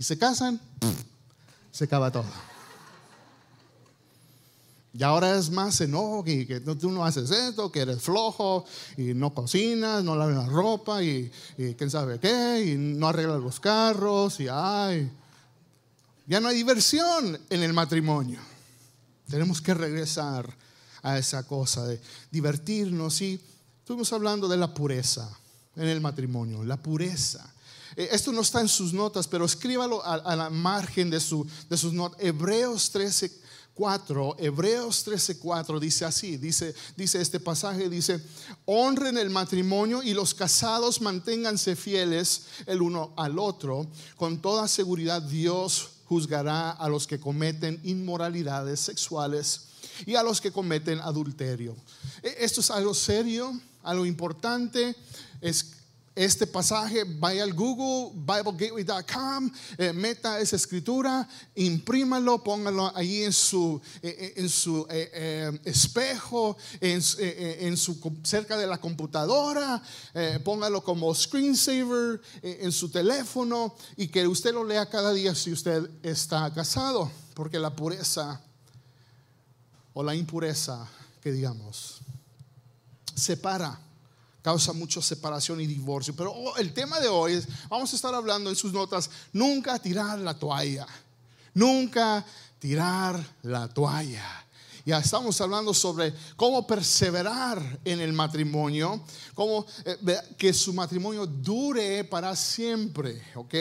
y 0.00 0.02
se 0.02 0.16
casan, 0.16 0.58
se 1.70 1.84
acaba 1.84 2.10
todo. 2.10 2.24
Y 4.92 5.04
ahora 5.04 5.36
es 5.36 5.50
más 5.50 5.80
enojo 5.80 6.24
y 6.26 6.46
que 6.46 6.60
tú 6.60 6.90
no 6.90 7.04
haces 7.04 7.30
esto, 7.30 7.70
que 7.70 7.80
eres 7.80 8.02
flojo 8.02 8.64
y 8.96 9.14
no 9.14 9.32
cocinas, 9.32 10.02
no 10.02 10.16
lavas 10.16 10.36
la 10.36 10.46
ropa 10.46 11.02
y, 11.02 11.30
quién 11.56 11.90
sabe 11.90 12.18
qué, 12.18 12.64
y 12.66 12.76
no 12.76 13.08
arreglas 13.08 13.40
los 13.40 13.60
carros 13.60 14.40
y 14.40 14.48
ay. 14.50 15.10
Ya 16.26 16.40
no 16.40 16.48
hay 16.48 16.56
diversión 16.56 17.38
en 17.50 17.62
el 17.62 17.72
matrimonio. 17.72 18.40
Tenemos 19.28 19.60
que 19.60 19.74
regresar 19.74 20.56
a 21.02 21.18
esa 21.18 21.46
cosa 21.46 21.86
de 21.86 22.00
divertirnos 22.30 23.20
y 23.20 23.40
estuvimos 23.78 24.12
hablando 24.12 24.48
de 24.48 24.56
la 24.56 24.74
pureza 24.74 25.28
en 25.76 25.86
el 25.86 26.00
matrimonio, 26.00 26.64
la 26.64 26.76
pureza. 26.76 27.48
Eh, 27.96 28.08
esto 28.12 28.32
no 28.32 28.40
está 28.40 28.60
en 28.60 28.68
sus 28.68 28.92
notas, 28.92 29.28
pero 29.28 29.44
escríbalo 29.44 30.04
a, 30.04 30.36
la 30.36 30.50
margen 30.50 31.10
de, 31.10 31.20
su, 31.20 31.46
de 31.68 31.76
sus 31.76 31.92
notas. 31.92 32.20
Hebreos 32.20 32.90
13, 32.90 33.32
4, 33.80 34.36
Hebreos 34.38 35.06
13:4 35.06 35.80
dice 35.80 36.04
así, 36.04 36.36
dice, 36.36 36.74
dice 36.98 37.18
este 37.18 37.40
pasaje, 37.40 37.88
dice, 37.88 38.22
honren 38.66 39.16
el 39.16 39.30
matrimonio 39.30 40.02
y 40.02 40.12
los 40.12 40.34
casados 40.34 41.00
manténganse 41.00 41.74
fieles 41.76 42.42
el 42.66 42.82
uno 42.82 43.14
al 43.16 43.38
otro. 43.38 43.86
Con 44.16 44.42
toda 44.42 44.68
seguridad 44.68 45.22
Dios 45.22 45.92
juzgará 46.04 46.72
a 46.72 46.90
los 46.90 47.06
que 47.06 47.18
cometen 47.18 47.80
inmoralidades 47.82 48.80
sexuales 48.80 49.62
y 50.04 50.14
a 50.14 50.22
los 50.22 50.42
que 50.42 50.52
cometen 50.52 51.00
adulterio. 51.00 51.74
E, 52.22 52.36
esto 52.40 52.60
es 52.60 52.70
algo 52.70 52.92
serio, 52.92 53.58
algo 53.82 54.04
importante. 54.04 54.94
Es 55.40 55.79
este 56.24 56.46
pasaje, 56.46 57.04
vaya 57.04 57.42
al 57.42 57.54
Google, 57.54 58.12
BibleGateway.com, 58.14 59.50
eh, 59.78 59.92
meta 59.94 60.38
esa 60.38 60.56
escritura, 60.56 61.26
imprímalo, 61.54 62.44
póngalo 62.44 62.94
ahí 62.94 63.22
en 63.22 63.32
su, 63.32 63.80
eh, 64.02 64.16
eh, 64.18 64.32
en 64.36 64.48
su 64.50 64.86
espejo, 65.64 66.58
en, 66.80 67.02
en, 67.18 67.76
su, 67.78 68.20
cerca 68.22 68.58
de 68.58 68.66
la 68.66 68.78
computadora, 68.78 69.82
póngalo 70.44 70.84
como 70.84 71.14
screensaver 71.14 72.20
en 72.42 72.70
su 72.70 72.90
teléfono 72.90 73.74
y 73.96 74.08
que 74.08 74.26
usted 74.26 74.52
lo 74.52 74.64
lea 74.64 74.90
cada 74.90 75.14
día 75.14 75.34
si 75.34 75.52
usted 75.52 75.88
está 76.02 76.52
casado, 76.52 77.10
porque 77.34 77.58
la 77.58 77.74
pureza 77.74 78.42
o 79.94 80.02
la 80.02 80.14
impureza, 80.14 80.86
que 81.22 81.32
digamos, 81.32 82.00
separa 83.14 83.80
causa 84.42 84.72
mucha 84.72 85.02
separación 85.02 85.60
y 85.60 85.66
divorcio. 85.66 86.14
Pero 86.16 86.32
oh, 86.32 86.56
el 86.56 86.72
tema 86.72 87.00
de 87.00 87.08
hoy 87.08 87.34
es, 87.34 87.48
vamos 87.68 87.92
a 87.92 87.96
estar 87.96 88.14
hablando 88.14 88.50
en 88.50 88.56
sus 88.56 88.72
notas, 88.72 89.10
nunca 89.32 89.78
tirar 89.78 90.18
la 90.18 90.38
toalla, 90.38 90.86
nunca 91.54 92.24
tirar 92.58 93.38
la 93.42 93.68
toalla. 93.68 94.46
Ya 94.86 94.98
estamos 94.98 95.38
hablando 95.42 95.74
sobre 95.74 96.14
cómo 96.36 96.66
perseverar 96.66 97.80
en 97.84 98.00
el 98.00 98.14
matrimonio, 98.14 99.04
cómo 99.34 99.66
eh, 99.84 100.18
que 100.38 100.54
su 100.54 100.72
matrimonio 100.72 101.26
dure 101.26 102.02
para 102.04 102.34
siempre, 102.34 103.22
¿ok? 103.34 103.54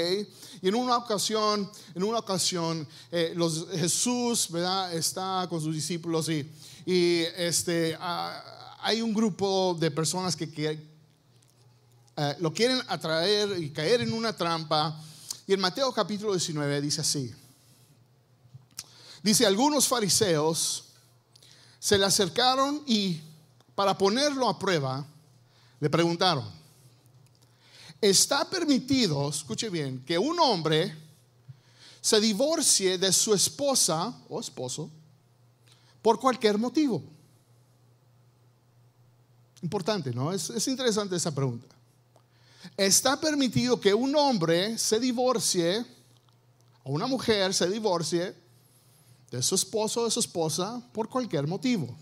Y 0.62 0.70
en 0.70 0.76
una 0.76 0.96
ocasión, 0.98 1.70
en 1.94 2.04
una 2.04 2.20
ocasión, 2.20 2.88
eh, 3.12 3.34
los, 3.36 3.68
Jesús, 3.72 4.48
¿verdad? 4.50 4.94
Está 4.94 5.46
con 5.50 5.62
sus 5.62 5.76
discípulos 5.76 6.30
y, 6.30 6.50
y 6.86 7.24
este... 7.36 7.98
Ah, 8.00 8.56
hay 8.82 9.02
un 9.02 9.14
grupo 9.14 9.76
de 9.80 9.92
personas 9.92 10.36
que, 10.36 10.46
eh, 12.16 12.36
lo 12.40 12.54
quieren 12.54 12.82
atraer 12.88 13.62
y 13.62 13.72
caer 13.72 14.02
en 14.02 14.14
una 14.14 14.34
trampa. 14.34 15.00
Y 15.48 15.54
en 15.54 15.60
Mateo 15.60 15.92
capítulo 15.94 16.34
19 16.34 16.82
dice 16.82 17.02
así. 17.02 17.34
Dice, 19.22 19.46
algunos 19.46 19.88
fariseos 19.88 20.86
se 21.80 21.98
le 21.98 22.06
acercaron 22.06 22.84
y 22.86 23.22
para 23.76 23.98
ponerlo 23.98 24.48
a 24.48 24.58
prueba, 24.58 25.06
le 25.80 25.90
preguntaron, 25.90 26.46
¿está 28.02 28.50
permitido, 28.50 29.30
escuche 29.30 29.70
bien, 29.70 30.04
que 30.06 30.18
un 30.18 30.40
hombre 30.40 30.96
se 32.02 32.20
divorcie 32.20 32.98
de 32.98 33.12
su 33.12 33.34
esposa 33.34 34.14
o 34.30 34.40
esposo 34.40 34.90
por 36.02 36.20
cualquier 36.20 36.58
motivo? 36.58 37.19
Importante, 39.62 40.14
¿no? 40.14 40.32
Es, 40.32 40.68
interesante 40.68 41.16
esa 41.16 41.34
pregunta. 41.34 41.68
¿Está 42.78 43.20
permitido 43.20 43.80
que 43.80 43.94
un 43.94 44.16
hombre 44.16 44.78
se 44.78 45.00
divorcie, 45.00 45.86
o 46.84 46.92
una 46.92 47.08
mujer 47.08 47.54
se 47.54 47.70
divorcie 47.70 48.36
de 49.32 49.44
su 49.44 49.56
esposo 49.56 50.02
o 50.02 50.06
de 50.06 50.12
su 50.12 50.20
esposa 50.20 50.82
por 50.94 51.10
cualquier 51.10 51.46
motivo? 51.48 51.96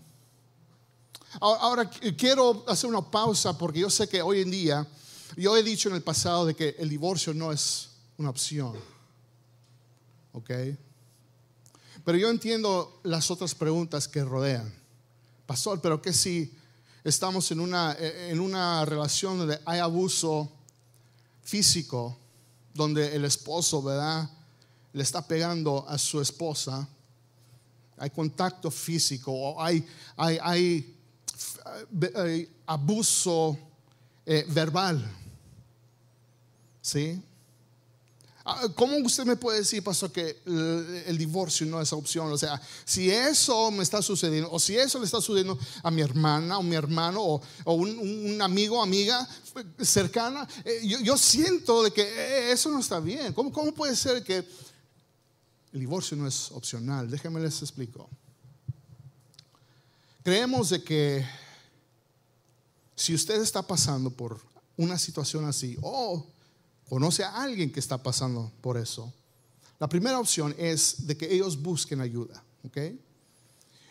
Ahora, 1.40 1.90
quiero 2.16 2.64
hacer 2.68 2.88
una 2.88 3.02
pausa 3.02 3.56
porque 3.56 3.80
yo 3.80 3.90
sé 3.90 4.08
que 4.08 4.22
hoy 4.22 4.40
en 4.40 4.50
día, 4.50 4.86
yo 5.36 5.56
he 5.56 5.62
dicho 5.62 5.88
en 5.88 5.96
el 5.96 6.02
pasado 6.02 6.46
de 6.46 6.54
que 6.54 6.76
el 6.78 6.88
divorcio 6.88 7.34
no 7.34 7.52
es 7.52 7.90
una 8.16 8.30
opción. 8.30 8.74
¿Ok? 10.32 10.50
Pero 12.04 12.16
yo 12.16 12.30
entiendo 12.30 13.00
las 13.02 13.30
otras 13.30 13.54
preguntas 13.54 14.08
que 14.08 14.24
rodean. 14.24 14.72
Pastor, 15.46 15.80
pero 15.80 16.00
¿qué 16.00 16.12
si 16.12 16.57
estamos 17.08 17.50
en 17.50 17.60
una, 17.60 17.96
en 17.98 18.38
una 18.40 18.84
relación 18.84 19.38
donde 19.38 19.58
hay 19.64 19.78
abuso 19.78 20.52
físico, 21.42 22.16
donde 22.74 23.14
el 23.16 23.24
esposo, 23.24 23.82
¿verdad? 23.82 24.28
Le 24.92 25.02
está 25.02 25.26
pegando 25.26 25.88
a 25.88 25.96
su 25.96 26.20
esposa, 26.20 26.86
hay 27.96 28.10
contacto 28.10 28.70
físico, 28.70 29.32
o 29.32 29.62
hay, 29.62 29.86
hay, 30.16 30.38
hay, 30.42 30.94
abuso 32.66 33.58
eh, 34.26 34.44
verbal. 34.48 35.10
¿Sí? 36.82 37.22
Ah, 38.50 38.66
¿Cómo 38.74 38.96
usted 38.96 39.26
me 39.26 39.36
puede 39.36 39.58
decir, 39.58 39.84
pastor, 39.84 40.10
que 40.10 40.40
el, 40.46 41.18
divorcio 41.18 41.66
no 41.66 41.82
es 41.82 41.92
opción? 41.92 42.32
O 42.32 42.38
sea, 42.38 42.58
si 42.82 43.10
eso 43.10 43.70
me 43.70 43.82
está 43.82 44.00
sucediendo, 44.00 44.50
o 44.50 44.58
si 44.58 44.74
eso 44.74 44.98
le 44.98 45.04
está 45.04 45.20
sucediendo 45.20 45.58
a 45.82 45.90
mi 45.90 46.00
hermana 46.00 46.56
o 46.56 46.62
mi 46.62 46.74
hermano 46.74 47.20
o, 47.22 47.74
un, 47.74 48.40
amigo 48.40 48.78
o 48.78 48.82
amiga 48.82 49.28
cercana, 49.82 50.48
eh, 50.64 50.80
yo, 50.82 51.18
siento 51.18 51.82
de 51.82 51.90
que 51.90 52.00
eh, 52.00 52.52
eso 52.52 52.70
no 52.70 52.80
está 52.80 53.00
bien. 53.00 53.34
¿Cómo, 53.34 53.52
¿Cómo 53.52 53.72
puede 53.72 53.94
ser 53.94 54.24
que 54.24 54.38
el 54.38 55.80
divorcio 55.80 56.16
no 56.16 56.26
es 56.26 56.50
opcional? 56.52 57.10
Déjenme 57.10 57.40
les 57.40 57.60
explico. 57.60 58.08
Creemos 60.22 60.70
de 60.70 60.82
que 60.82 61.22
si 62.96 63.14
usted 63.14 63.42
está 63.42 63.60
pasando 63.60 64.08
por 64.08 64.40
una 64.78 64.98
situación 64.98 65.44
así, 65.44 65.76
o 65.82 66.24
conoce 66.88 67.22
a 67.22 67.42
alguien 67.42 67.70
que 67.70 67.80
está 67.80 68.02
pasando 68.02 68.50
por 68.60 68.76
eso, 68.76 69.12
la 69.78 69.88
primera 69.88 70.18
opción 70.18 70.54
es 70.58 71.06
de 71.06 71.16
que 71.16 71.32
ellos 71.32 71.60
busquen 71.60 72.00
ayuda. 72.00 72.42
¿ok? 72.64 72.78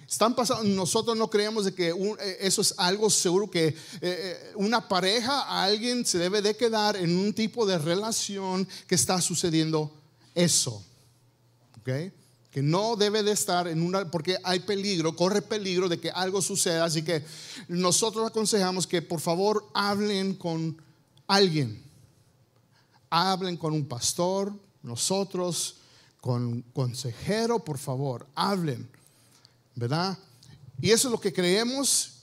Están 0.08 0.36
pasando, 0.36 0.64
nosotros 0.64 1.18
no 1.18 1.30
creemos 1.30 1.66
de 1.66 1.74
que 1.74 1.90
eh, 1.90 2.38
eso 2.40 2.62
es 2.62 2.74
algo 2.78 3.10
seguro 3.10 3.50
que 3.50 3.68
eh, 3.68 3.76
eh, 4.02 4.52
una 4.56 4.88
pareja, 4.88 5.64
alguien 5.64 6.06
se 6.06 6.18
debe 6.18 6.42
de 6.42 6.56
quedar 6.56 6.96
en 6.96 7.18
un 7.18 7.34
tipo 7.34 7.66
de 7.66 7.78
relación 7.78 8.68
que 8.88 8.96
está 8.96 9.22
sucediendo 9.22 9.94
eso. 10.34 10.84
¿ok? 11.80 11.90
Que 12.52 12.62
no 12.62 12.96
debe 12.96 13.24
de 13.24 13.32
estar 13.32 13.68
en 13.68 13.82
una, 13.82 14.10
porque 14.10 14.38
hay 14.44 14.62
peligro, 14.62 15.16
corre 15.16 15.42
peligro 15.42 15.88
de 15.88 16.00
que 16.00 16.10
algo 16.10 16.42
suceda. 16.42 16.86
Así 16.86 17.04
que 17.04 17.24
nosotros 17.68 18.28
aconsejamos 18.28 18.88
que 18.88 19.02
por 19.02 19.20
favor 19.20 19.70
hablen 19.74 20.36
con 20.36 20.82
alguien 21.28 21.87
hablen 23.10 23.58
con 23.58 23.74
un 23.74 23.86
pastor, 23.86 24.54
nosotros, 24.84 25.78
con 26.22 26.46
un 26.46 26.62
consejero, 26.74 27.60
por 27.60 27.78
favor, 27.78 28.28
hablen, 28.36 28.90
¿verdad? 29.76 30.18
Y 30.82 30.92
eso 30.92 31.08
es 31.08 31.12
lo 31.12 31.20
que 31.20 31.34
creemos 31.34 32.18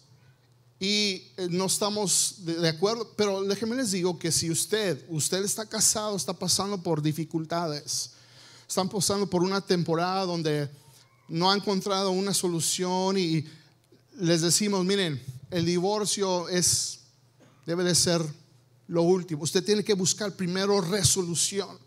y 0.78 1.22
eh, 1.36 1.48
no 1.50 1.66
estamos 1.66 2.36
de 2.38 2.68
acuerdo, 2.68 3.10
pero 3.16 3.42
déjenme 3.44 3.76
les 3.76 3.92
digo 3.92 4.18
que 4.18 4.30
si 4.30 4.50
usted, 4.50 5.04
usted 5.08 5.44
está 5.44 5.66
casado, 5.66 6.16
está 6.16 6.32
pasando 6.32 6.82
por 6.82 7.00
dificultades, 7.00 8.10
están 8.68 8.88
pasando 8.88 9.28
por 9.28 9.42
una 9.42 9.60
temporada 9.60 10.26
donde 10.26 10.68
no 11.28 11.50
ha 11.50 11.56
encontrado 11.56 12.10
una 12.10 12.34
solución 12.34 13.16
y 13.16 13.46
les 14.18 14.42
decimos, 14.42 14.84
miren, 14.84 15.22
el 15.50 15.64
divorcio 15.64 16.48
es, 16.48 17.00
debe 17.66 17.84
de 17.84 17.94
ser 17.94 18.22
lo 18.88 19.02
último. 19.02 19.42
Usted 19.44 19.64
tiene 19.64 19.84
que 19.84 19.94
buscar 19.94 20.34
primero 20.34 20.80
resolución. 20.80 21.78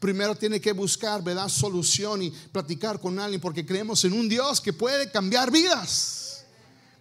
Primero 0.00 0.34
tiene 0.34 0.60
que 0.60 0.72
buscar, 0.72 1.22
¿verdad? 1.22 1.48
Solución 1.48 2.22
y 2.22 2.30
platicar 2.30 3.00
con 3.00 3.18
alguien 3.18 3.40
porque 3.40 3.64
creemos 3.64 4.04
en 4.04 4.12
un 4.12 4.28
Dios 4.28 4.60
que 4.60 4.72
puede 4.72 5.10
cambiar 5.10 5.50
vidas. 5.50 6.44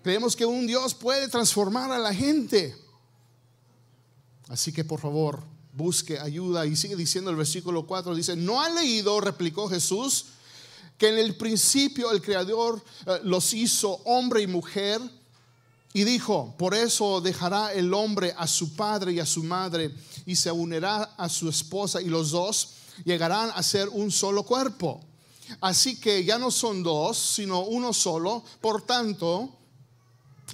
Creemos 0.03 0.35
que 0.35 0.45
un 0.45 0.67
Dios 0.67 0.93
puede 0.93 1.27
transformar 1.27 1.91
a 1.91 1.97
la 1.97 2.13
gente. 2.13 2.75
Así 4.47 4.71
que 4.71 4.83
por 4.83 4.99
favor, 4.99 5.43
busque 5.73 6.19
ayuda. 6.19 6.65
Y 6.65 6.75
sigue 6.75 6.95
diciendo 6.95 7.31
el 7.31 7.37
versículo 7.37 7.85
4, 7.85 8.15
dice, 8.15 8.35
no 8.35 8.61
ha 8.61 8.69
leído, 8.69 9.19
replicó 9.19 9.67
Jesús, 9.67 10.27
que 10.97 11.09
en 11.09 11.17
el 11.17 11.35
principio 11.35 12.11
el 12.11 12.21
Creador 12.21 12.83
eh, 13.05 13.19
los 13.23 13.53
hizo 13.53 13.89
hombre 14.05 14.41
y 14.41 14.47
mujer 14.47 15.01
y 15.95 16.03
dijo, 16.03 16.53
por 16.57 16.75
eso 16.75 17.21
dejará 17.21 17.71
el 17.71 17.93
hombre 17.93 18.33
a 18.37 18.47
su 18.47 18.75
padre 18.75 19.13
y 19.13 19.21
a 19.21 19.25
su 19.25 19.45
madre 19.45 19.95
y 20.25 20.35
se 20.35 20.51
unirá 20.51 21.03
a 21.15 21.29
su 21.29 21.47
esposa 21.47 22.01
y 22.01 22.07
los 22.07 22.31
dos 22.31 22.71
llegarán 23.05 23.49
a 23.55 23.63
ser 23.63 23.87
un 23.87 24.11
solo 24.11 24.43
cuerpo. 24.43 24.99
Así 25.61 25.97
que 25.97 26.25
ya 26.25 26.37
no 26.37 26.51
son 26.51 26.83
dos, 26.83 27.17
sino 27.17 27.61
uno 27.61 27.93
solo. 27.93 28.43
Por 28.59 28.81
tanto, 28.81 29.55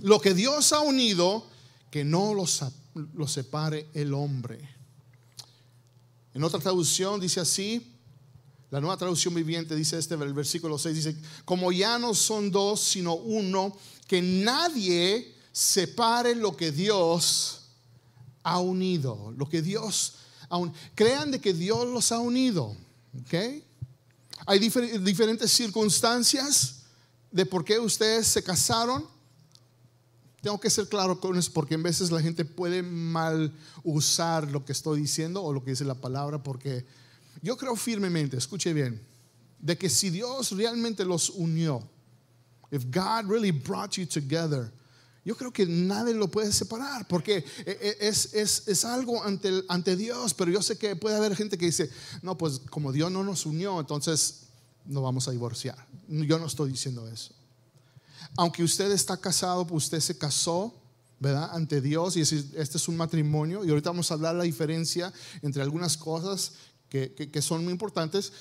lo 0.03 0.21
que 0.21 0.35
Dios 0.35 0.73
ha 0.73 0.81
unido, 0.81 1.47
que 1.89 2.03
no 2.03 2.35
lo, 2.35 3.27
separe 3.27 3.89
el 3.95 4.13
hombre. 4.13 4.59
En 6.35 6.43
otra 6.43 6.59
traducción 6.59 7.19
dice 7.19 7.39
así, 7.39 7.95
la 8.71 8.79
nueva 8.79 8.97
traducción 8.97 9.35
viviente 9.35 9.75
dice 9.75 9.99
este, 9.99 10.15
el 10.15 10.33
versículo 10.33 10.79
6 10.79 10.95
dice, 10.95 11.15
como 11.43 11.73
ya 11.73 11.99
no 11.99 12.13
son 12.13 12.49
dos, 12.49 12.81
sino 12.81 13.15
uno, 13.15 13.77
que 14.07 14.21
nadie 14.21 15.35
separe 15.51 16.35
lo 16.35 16.55
que 16.55 16.71
Dios 16.71 17.63
ha 18.43 18.59
unido, 18.59 19.33
lo 19.35 19.47
que 19.47 19.61
Dios 19.61 20.15
crean 20.95 21.31
de 21.31 21.41
que 21.41 21.53
Dios 21.53 21.85
los 21.87 22.13
ha 22.13 22.19
unido, 22.19 22.75
¿ok? 23.21 23.33
Hay 24.45 24.59
diferentes 24.59 25.51
circunstancias 25.51 26.83
de 27.29 27.45
por 27.45 27.63
qué 27.63 27.77
ustedes 27.77 28.27
se 28.27 28.43
casaron. 28.43 29.05
Tengo 30.41 30.59
que 30.59 30.69
ser 30.69 30.87
claro 30.87 31.19
con 31.19 31.37
eso 31.37 31.51
porque 31.53 31.75
en 31.75 31.83
veces 31.83 32.09
la 32.09 32.21
gente 32.21 32.45
puede 32.45 32.81
mal 32.81 33.53
usar 33.83 34.49
lo 34.49 34.65
que 34.65 34.71
estoy 34.71 35.01
diciendo 35.01 35.43
o 35.43 35.53
lo 35.53 35.63
que 35.63 35.71
dice 35.71 35.85
la 35.85 35.95
palabra 35.95 36.41
porque 36.41 36.85
yo 37.41 37.57
creo 37.57 37.75
firmemente, 37.75 38.37
escuche 38.37 38.73
bien, 38.73 39.01
de 39.59 39.77
que 39.77 39.89
si 39.89 40.09
Dios 40.09 40.51
realmente 40.51 41.05
los 41.05 41.29
unió, 41.29 41.87
if 42.71 42.85
God 42.85 43.29
really 43.29 43.51
brought 43.51 43.93
you 43.93 44.05
together, 44.05 44.71
yo 45.23 45.35
creo 45.35 45.51
que 45.51 45.65
nadie 45.67 46.15
lo 46.15 46.29
puede 46.29 46.51
separar 46.51 47.07
porque 47.07 47.37
eh, 47.37 47.45
eh, 47.65 47.97
es, 48.01 48.33
es, 48.33 48.67
es 48.67 48.85
algo 48.85 49.23
ante, 49.23 49.63
ante 49.67 49.95
Dios, 49.95 50.33
pero 50.33 50.51
yo 50.51 50.61
sé 50.61 50.77
que 50.77 50.95
puede 50.95 51.15
haber 51.15 51.35
gente 51.35 51.57
que 51.57 51.65
dice, 51.65 51.91
no, 52.23 52.37
pues 52.37 52.59
como 52.69 52.91
Dios 52.91 53.11
no 53.11 53.23
nos 53.23 53.45
unió, 53.45 53.79
entonces 53.79 54.47
no 54.85 55.01
vamos 55.01 55.27
a 55.27 55.31
divorciar. 55.31 55.77
Yo 56.07 56.39
no 56.39 56.47
estoy 56.47 56.71
diciendo 56.71 57.07
eso. 57.07 57.33
Aunque 58.37 58.63
usted 58.63 58.91
está 58.91 59.17
casado, 59.17 59.67
pues 59.67 59.85
usted 59.85 59.99
se 59.99 60.17
casó, 60.17 60.73
¿verdad? 61.19 61.51
Ante 61.53 61.81
Dios 61.81 62.17
y 62.17 62.21
este 62.21 62.77
es 62.77 62.87
un 62.87 62.97
matrimonio 62.97 63.63
y 63.63 63.69
ahorita 63.69 63.91
vamos 63.91 64.09
a 64.09 64.15
hablar 64.15 64.33
la 64.33 64.43
diferencia 64.43 65.13
entre 65.43 65.61
algunas 65.61 65.97
cosas 65.97 66.53
que, 66.91 67.41
son 67.41 67.63
muy 67.63 67.71
importantes 67.71 68.33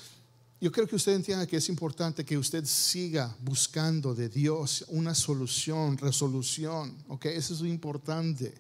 yo 0.60 0.70
creo 0.70 0.86
que 0.86 0.96
usted 0.96 1.14
entienda 1.14 1.46
que 1.46 1.56
es 1.56 1.70
importante 1.70 2.22
que 2.22 2.36
usted 2.36 2.66
siga 2.66 3.34
buscando 3.40 4.14
de 4.14 4.28
Dios 4.28 4.84
una 4.88 5.14
solución, 5.14 5.96
resolución, 5.96 6.94
¿ok? 7.08 7.26
Eso 7.26 7.54
es 7.54 7.60
importante, 7.62 8.52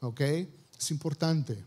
¿ok? 0.00 0.20
Es 0.20 0.90
importante. 0.90 1.64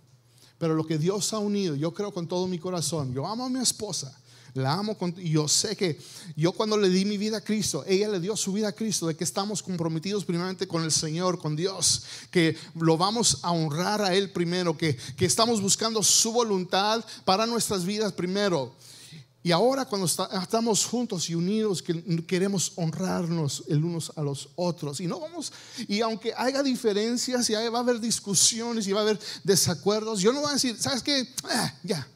Pero 0.60 0.76
lo 0.76 0.86
que 0.86 1.00
Dios 1.00 1.34
ha 1.34 1.40
unido, 1.40 1.76
yo 1.76 1.92
creo 1.92 2.14
con 2.14 2.28
todo 2.28 2.46
mi 2.46 2.60
corazón, 2.60 3.16
yo 3.16 3.26
amo 3.26 3.46
a 3.46 3.50
mi 3.50 3.60
esposa, 3.60 4.16
la 4.54 4.74
amo 4.74 4.96
y 5.18 5.32
yo 5.32 5.48
sé 5.48 5.76
que 5.76 6.00
yo 6.36 6.52
cuando 6.52 6.78
le 6.78 6.90
di 6.90 7.06
mi 7.06 7.18
vida 7.18 7.38
a 7.38 7.42
Cristo, 7.42 7.84
ella 7.88 8.08
le 8.08 8.20
dio 8.20 8.38
su 8.38 8.54
vida 8.54 8.68
a 8.68 8.72
Cristo, 8.72 9.08
de 9.08 9.16
que 9.16 9.24
estamos 9.24 9.64
comprometidos 9.64 10.26
primeramente 10.26 10.68
con 10.68 10.84
el 10.84 10.92
Señor, 10.92 11.40
con 11.40 11.56
Dios, 11.56 12.04
que 12.30 12.56
lo 12.76 12.98
vamos 12.98 13.40
a 13.42 13.52
honrar 13.52 14.02
a 14.02 14.14
Él 14.14 14.32
primero, 14.32 14.78
que, 14.78 14.96
que 15.18 15.26
estamos 15.26 15.62
buscando 15.62 16.04
su 16.04 16.32
voluntad 16.32 17.04
para 17.26 17.46
nuestras 17.46 17.86
vidas 17.86 18.14
primero. 18.14 18.76
Y 19.46 19.52
ahora 19.52 19.84
cuando 19.84 20.06
estamos 20.08 20.86
juntos 20.86 21.30
y 21.30 21.36
unidos, 21.36 21.84
queremos 22.26 22.72
honrarnos 22.76 23.64
el 23.68 23.84
unos 23.84 24.14
a 24.16 24.22
los 24.22 24.50
otros. 24.56 25.02
Y 25.02 25.08
no 25.08 25.20
vamos, 25.20 25.52
y 25.90 26.00
aunque 26.00 26.34
haya 26.38 26.64
diferencias 26.64 27.50
y 27.50 27.54
va 27.54 27.80
a 27.80 27.82
haber 27.82 28.00
discusiones 28.00 28.88
y 28.88 28.94
va 28.94 29.02
a 29.02 29.04
haber 29.04 29.20
desacuerdos, 29.44 30.22
yo 30.22 30.32
no 30.32 30.40
voy 30.40 30.52
a 30.52 30.54
decir, 30.54 30.78
¿sabes 30.80 31.04
qué? 31.04 31.28
Ah, 31.44 31.76
ya. 31.84 32.08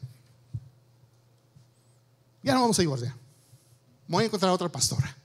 Ya 2.42 2.54
no 2.54 2.60
vamos 2.60 2.78
a 2.78 2.82
divorciar. 2.82 3.14
Voy 4.06 4.24
a 4.24 4.26
encontrar 4.26 4.50
a 4.50 4.54
otra 4.54 4.68
pastora. 4.68 5.16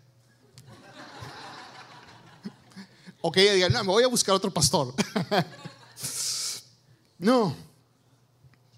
o 3.22 3.32
que 3.32 3.42
ella 3.42 3.54
diga, 3.54 3.70
no, 3.70 3.84
me 3.84 3.90
voy 3.90 4.04
a 4.04 4.08
buscar 4.08 4.36
otro 4.36 4.54
pastor. 4.54 4.94
no 7.18 7.56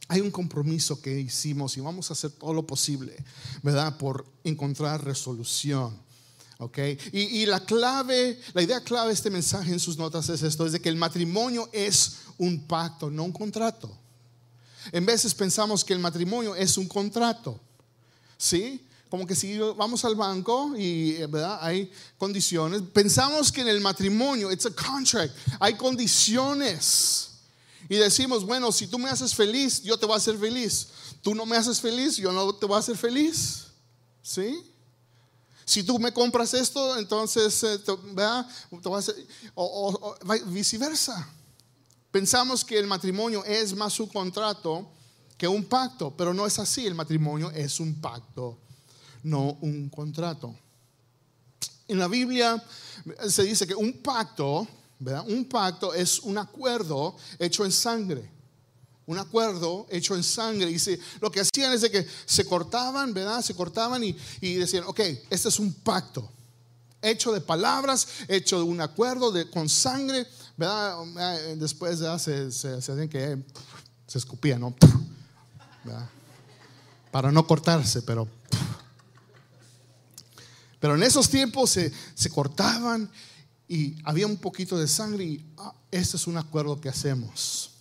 hay 0.08 0.22
un 0.22 0.32
compromiso 0.32 1.02
que 1.02 1.20
hicimos 1.20 1.78
y 1.78 1.82
vamos 1.82 2.10
a 2.10 2.14
hacer 2.14 2.32
todo 2.32 2.54
lo 2.54 2.66
posible, 2.66 3.16
¿verdad? 3.64 3.98
Por 3.98 4.26
encontrar 4.44 5.04
resolución. 5.04 6.04
¿Ok? 6.58 6.78
Y, 7.12 7.46
la 7.48 7.60
clave, 7.60 8.40
la 8.54 8.62
idea 8.62 8.82
clave 8.82 9.10
de 9.10 9.14
este 9.14 9.30
mensaje 9.30 9.74
en 9.74 9.80
sus 9.80 9.98
notas 9.98 10.30
es 10.30 10.42
esto, 10.42 10.66
es 10.66 10.72
de 10.72 10.80
que 10.80 10.88
el 10.88 10.96
matrimonio 10.96 11.70
es 11.74 12.20
un 12.38 12.66
pacto, 12.66 13.12
no 13.12 13.26
un 13.26 13.34
contrato. 13.34 13.92
En 14.94 15.06
veces 15.06 15.34
pensamos 15.34 15.84
que 15.84 15.92
el 15.92 16.00
matrimonio 16.00 16.56
es 16.56 16.78
un 16.78 16.88
contrato, 16.88 17.60
¿sí? 18.38 18.82
Como 19.10 19.26
que 19.26 19.36
si 19.36 19.58
vamos 19.58 20.04
al 20.04 20.16
banco 20.16 20.74
y 20.78 21.14
¿verdad? 21.28 21.60
hay 21.62 21.92
condiciones, 22.18 22.82
pensamos 22.94 23.52
que 23.52 23.62
en 23.62 23.70
el 23.70 23.80
matrimonio, 23.80 24.52
it's 24.52 24.66
a 24.66 24.72
contract, 24.72 25.34
hay 25.60 25.76
condiciones. 25.76 27.30
Y 27.88 27.96
decimos, 27.96 28.44
bueno, 28.44 28.72
si 28.72 28.88
tú 28.88 28.98
me 28.98 29.10
haces 29.10 29.36
feliz, 29.36 29.82
yo 29.84 29.98
te 29.98 30.06
voy 30.06 30.16
a 30.16 30.18
hacer 30.18 30.38
feliz. 30.38 30.88
Tú 31.22 31.36
no 31.36 31.46
me 31.46 31.56
haces 31.56 31.80
feliz, 31.80 32.18
yo 32.18 32.32
no 32.32 32.54
te 32.56 32.66
voy 32.66 32.76
a 32.76 32.80
hacer 32.80 32.98
feliz. 32.98 33.66
¿Sí? 34.24 34.60
Si 35.66 35.84
tú 35.84 36.00
me 36.00 36.14
compras 36.14 36.54
esto, 36.54 36.98
entonces, 36.98 37.64
eh, 37.64 37.80
a 38.18 38.48
hacer, 38.98 39.16
o, 39.56 40.16
viceversa. 40.46 41.28
Pensamos 42.12 42.64
que 42.64 42.78
el 42.78 42.88
matrimonio 42.88 43.44
es 43.44 43.76
más 43.76 44.00
un 44.00 44.08
contrato 44.08 44.88
que 45.38 45.48
un 45.48 45.66
pacto, 45.66 46.16
pero 46.16 46.34
no 46.34 46.46
es 46.46 46.60
así. 46.60 46.86
El 46.86 46.96
matrimonio 46.96 47.52
es 47.52 47.80
un 47.80 47.96
pacto, 47.96 48.58
no 49.24 49.58
un 49.62 49.90
contrato. 49.90 50.56
En 51.88 52.00
la 52.00 52.08
Biblia 52.08 52.64
se 53.28 53.44
dice 53.44 53.68
que 53.68 53.76
un 53.76 53.94
pacto, 54.02 54.68
¿verdad? 55.00 55.26
Un 55.28 55.46
pacto 55.46 55.94
es 55.94 56.20
un 56.20 56.38
acuerdo 56.38 57.16
hecho 57.38 57.66
en 57.66 57.72
sangre. 57.72 58.32
Un 59.06 59.20
acuerdo 59.20 59.86
hecho 59.92 60.16
en 60.16 60.24
sangre. 60.24 60.72
Y 60.72 60.80
lo 61.22 61.30
que 61.30 61.42
hacían 61.42 61.74
es 61.74 61.88
que 61.90 62.08
se 62.26 62.46
cortaban, 62.46 63.14
¿verdad? 63.14 63.42
Se 63.44 63.54
cortaban 63.54 64.04
y, 64.04 64.16
decían, 64.42 64.86
ok, 64.88 65.00
este 65.30 65.50
es 65.50 65.60
un 65.60 65.74
pacto. 65.74 66.32
Hecho 67.02 67.32
de 67.32 67.42
palabras, 67.42 68.08
hecho 68.28 68.58
de 68.58 68.64
un 68.64 68.82
acuerdo 68.82 69.32
de, 69.32 69.48
con 69.48 69.70
sangre, 69.70 70.26
¿verdad? 70.58 71.04
Eh, 71.20 71.56
después 71.56 72.00
se, 72.00 72.52
se, 72.52 72.70
hacían 72.70 73.08
que 73.08 73.38
se 74.08 74.18
escupían, 74.18 74.60
¿no? 74.62 74.76
Para 77.12 77.32
no 77.32 77.46
cortarse, 77.46 78.02
pero... 78.02 78.28
Pero 80.80 80.96
en 80.96 81.04
esos 81.04 81.30
tiempos 81.30 81.72
se, 81.72 81.92
se 82.14 82.30
cortaban 82.30 83.10
y 83.68 83.96
había 84.04 84.28
un 84.28 84.38
poquito 84.38 84.78
de 84.78 84.88
sangre 84.88 85.24
y 85.24 85.46
ah, 85.58 85.74
este 85.90 86.18
es 86.18 86.28
un 86.28 86.38
acuerdo 86.38 86.80
que 86.80 86.90
hacemos. 86.90 87.72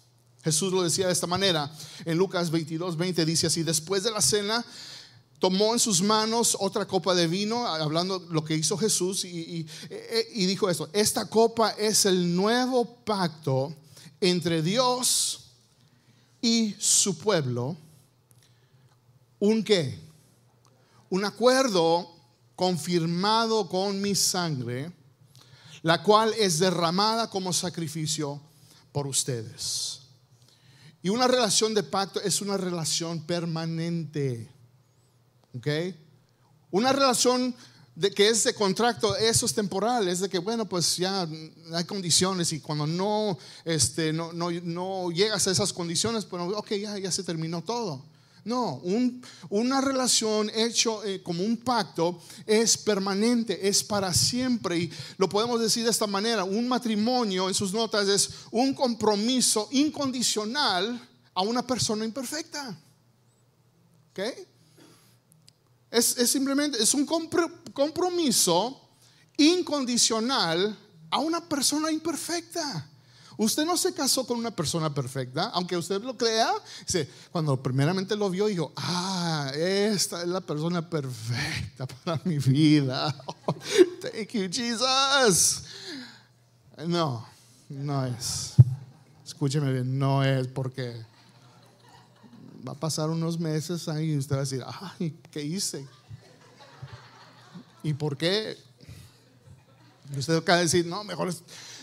Jesús 0.42 0.72
lo 0.72 0.82
decía 0.82 1.06
de 1.06 1.12
esta 1.12 1.26
manera. 1.26 1.70
En 2.04 2.18
Lucas 2.18 2.50
22, 2.50 2.96
20 2.96 3.24
dice 3.24 3.46
así, 3.46 3.62
después 3.62 4.02
de 4.02 4.10
la 4.10 4.20
cena, 4.20 4.64
tomó 5.38 5.72
en 5.72 5.78
sus 5.78 6.02
manos 6.02 6.56
otra 6.60 6.86
copa 6.86 7.14
de 7.14 7.26
vino, 7.26 7.66
hablando 7.66 8.18
lo 8.30 8.44
que 8.44 8.54
hizo 8.54 8.76
Jesús, 8.76 9.24
y, 9.24 9.66
y, 10.32 10.46
dijo 10.46 10.68
esto, 10.70 10.88
esta 10.92 11.28
copa 11.28 11.70
es 11.70 12.06
el 12.06 12.34
nuevo 12.34 12.84
pacto 13.04 13.74
entre 14.20 14.62
Dios 14.62 15.50
y 16.40 16.74
su 16.78 17.18
pueblo. 17.18 17.76
¿Un 19.44 19.62
qué? 19.62 20.00
Un 21.10 21.26
acuerdo 21.26 22.10
confirmado 22.56 23.68
con 23.68 24.00
mi 24.00 24.14
sangre, 24.14 24.90
la 25.82 26.02
cual 26.02 26.32
es 26.38 26.58
derramada 26.60 27.28
como 27.28 27.52
sacrificio 27.52 28.40
por 28.90 29.06
ustedes. 29.06 30.00
Y 31.02 31.10
una 31.10 31.28
relación 31.28 31.74
de 31.74 31.82
pacto 31.82 32.22
es 32.22 32.40
una 32.40 32.56
relación 32.56 33.26
permanente. 33.26 34.50
¿Ok? 35.54 35.66
Una 36.70 36.94
relación 36.94 37.54
de 37.94 38.12
que 38.12 38.30
es 38.30 38.44
de 38.44 38.54
contrato, 38.54 39.14
eso 39.14 39.44
es 39.44 39.52
temporal, 39.52 40.08
es 40.08 40.20
de 40.20 40.30
que, 40.30 40.38
bueno, 40.38 40.66
pues 40.66 40.96
ya 40.96 41.28
hay 41.74 41.84
condiciones 41.84 42.50
y 42.54 42.60
cuando 42.60 42.86
no, 42.86 43.36
este, 43.66 44.10
no, 44.10 44.32
no, 44.32 44.50
no 44.50 45.10
llegas 45.10 45.46
a 45.46 45.50
esas 45.50 45.70
condiciones, 45.70 46.24
pues, 46.24 46.42
ok, 46.42 46.70
ya, 46.76 46.96
ya 46.96 47.12
se 47.12 47.22
terminó 47.22 47.62
todo. 47.62 48.13
No, 48.44 48.82
una 49.48 49.80
relación 49.80 50.50
hecho 50.54 51.02
eh, 51.02 51.22
como 51.22 51.42
un 51.42 51.56
pacto 51.56 52.20
es 52.44 52.76
permanente, 52.76 53.66
es 53.66 53.82
para 53.82 54.12
siempre. 54.12 54.78
Y 54.78 54.92
lo 55.16 55.30
podemos 55.30 55.58
decir 55.60 55.82
de 55.82 55.90
esta 55.90 56.06
manera, 56.06 56.44
un 56.44 56.68
matrimonio 56.68 57.48
en 57.48 57.54
sus 57.54 57.72
notas 57.72 58.06
es 58.06 58.30
un 58.50 58.74
compromiso 58.74 59.68
incondicional 59.72 61.08
a 61.32 61.40
una 61.40 61.66
persona 61.66 62.04
imperfecta. 62.04 62.78
¿Ok? 64.10 64.20
Es 65.90 66.06
simplemente, 66.30 66.82
es 66.82 66.92
un 66.92 67.06
compromiso 67.06 68.84
incondicional 69.38 70.76
a 71.10 71.18
una 71.18 71.48
persona 71.48 71.90
imperfecta. 71.90 72.90
Usted 73.36 73.64
no 73.64 73.76
se 73.76 73.92
casó 73.92 74.26
con 74.26 74.38
una 74.38 74.50
persona 74.50 74.92
perfecta, 74.94 75.50
aunque 75.54 75.76
usted 75.76 76.02
lo 76.02 76.16
crea. 76.16 76.52
Cuando 77.32 77.60
primeramente 77.62 78.16
lo 78.16 78.30
vio, 78.30 78.46
dijo, 78.46 78.72
ah, 78.76 79.50
esta 79.54 80.22
es 80.22 80.28
la 80.28 80.40
persona 80.40 80.88
perfecta 80.88 81.86
para 82.04 82.20
mi 82.24 82.38
vida. 82.38 83.14
thank 84.00 84.30
you, 84.32 84.48
Jesus. 84.50 85.64
No, 86.86 87.26
no 87.68 88.04
es. 88.06 88.54
Escúcheme 89.24 89.72
bien, 89.72 89.98
no 89.98 90.22
es 90.22 90.46
porque 90.48 91.04
va 92.66 92.72
a 92.72 92.76
pasar 92.76 93.10
unos 93.10 93.38
meses 93.38 93.88
ahí 93.88 94.12
y 94.12 94.18
usted 94.18 94.36
va 94.36 94.40
a 94.40 94.44
decir, 94.44 94.64
ay, 94.66 95.18
¿qué 95.30 95.42
hice? 95.42 95.86
¿Y 97.82 97.92
por 97.94 98.16
qué? 98.16 98.56
Y 100.12 100.18
usted 100.18 100.36
acaba 100.36 100.58
de 100.58 100.64
decir, 100.64 100.86
no, 100.86 101.04
mejor 101.04 101.34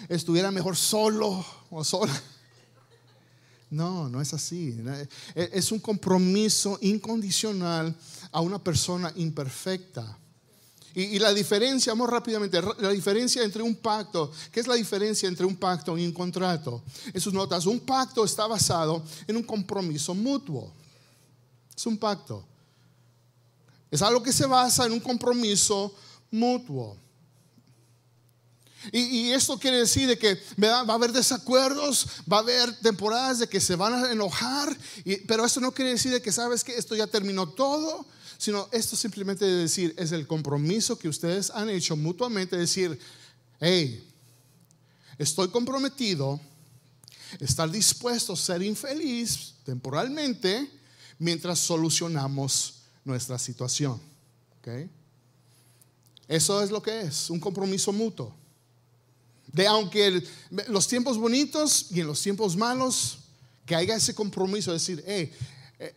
estuviera 0.10 0.52
mejor 0.52 0.76
solo 0.76 1.46
o 1.70 1.84
sola. 1.84 2.14
No, 3.72 4.10
no 4.10 4.20
es 4.20 4.34
así. 4.34 4.78
E, 5.34 5.50
es 5.54 5.72
un 5.72 5.80
compromiso 5.80 6.78
incondicional 6.82 7.96
a 8.30 8.42
una 8.42 8.62
persona 8.62 9.14
imperfecta. 9.16 10.18
Y, 10.94 11.20
la 11.20 11.34
diferencia, 11.34 11.94
vamos 11.94 12.10
rápidamente, 12.10 12.62
la 12.80 12.90
diferencia 12.90 13.42
entre 13.44 13.64
un 13.64 13.76
pacto, 13.76 14.30
¿qué 14.52 14.60
es 14.60 14.68
la 14.68 14.76
diferencia 14.76 15.30
entre 15.30 15.46
un 15.46 15.56
pacto 15.56 15.98
y 15.98 16.06
un 16.06 16.12
contrato? 16.12 16.84
En 17.14 17.22
sus 17.22 17.34
notas, 17.34 17.66
un 17.66 17.80
pacto 17.80 18.26
está 18.26 18.46
basado 18.46 19.02
en 19.26 19.38
un 19.38 19.44
compromiso 19.44 20.14
mutuo. 20.14 20.70
Es 21.74 21.86
un 21.86 21.98
pacto. 21.98 22.44
Es 23.90 24.02
algo 24.02 24.22
que 24.22 24.34
se 24.34 24.46
basa 24.46 24.86
en 24.86 24.92
un 24.92 25.00
compromiso 25.00 25.96
mutuo. 26.30 26.98
Y, 28.92 29.30
esto 29.32 29.60
quiere 29.60 29.78
decir 29.78 30.08
de 30.08 30.18
que 30.18 30.42
va 30.62 30.80
a 30.80 30.94
haber 30.94 31.12
desacuerdos, 31.12 32.08
va 32.32 32.38
a 32.38 32.40
haber 32.40 32.76
temporadas 32.80 33.40
de 33.40 33.48
que 33.48 33.62
se 33.62 33.76
van 33.76 33.94
a 33.94 34.12
enojar, 34.12 34.76
pero 35.28 35.46
esto 35.46 35.60
no 35.60 35.72
quiere 35.72 35.92
decir 35.92 36.12
de 36.12 36.22
que 36.22 36.32
sabes 36.32 36.64
que 36.64 36.76
esto 36.76 36.96
ya 36.96 37.06
terminó 37.06 37.48
todo, 37.48 38.06
sino 38.40 38.68
esto 38.72 38.96
simplemente 38.96 39.46
de 39.46 39.56
decir 39.56 39.94
es 39.98 40.12
el 40.12 40.26
compromiso 40.26 40.98
que 40.98 41.08
ustedes 41.08 41.52
han 41.52 41.70
hecho 41.70 41.96
mutuamente, 41.96 42.58
decir, 42.58 42.98
hey, 43.60 44.04
estoy 45.20 45.50
comprometido, 45.50 46.40
estar 47.40 47.70
dispuesto 47.70 48.34
a 48.34 48.38
ser 48.38 48.64
infeliz 48.64 49.54
temporalmente 49.64 50.72
mientras 51.20 51.60
solucionamos 51.60 52.82
nuestra 53.06 53.38
situación. 53.38 54.02
Eso 56.28 56.64
es 56.64 56.72
lo 56.72 56.82
que 56.82 57.02
es, 57.02 57.30
un 57.30 57.40
compromiso 57.40 57.92
mutuo. 57.92 58.41
De 59.54 59.68
aunque 59.68 60.24
los 60.68 60.88
tiempos 60.88 61.18
bonitos 61.18 61.88
y 61.92 62.00
en 62.00 62.08
los 62.08 62.22
tiempos 62.22 62.56
malos, 62.56 63.18
que 63.66 63.76
haya 63.76 63.96
ese 63.96 64.16
compromiso 64.16 64.72
de 64.72 64.76
decir, 64.76 65.04
hey, 65.06 65.32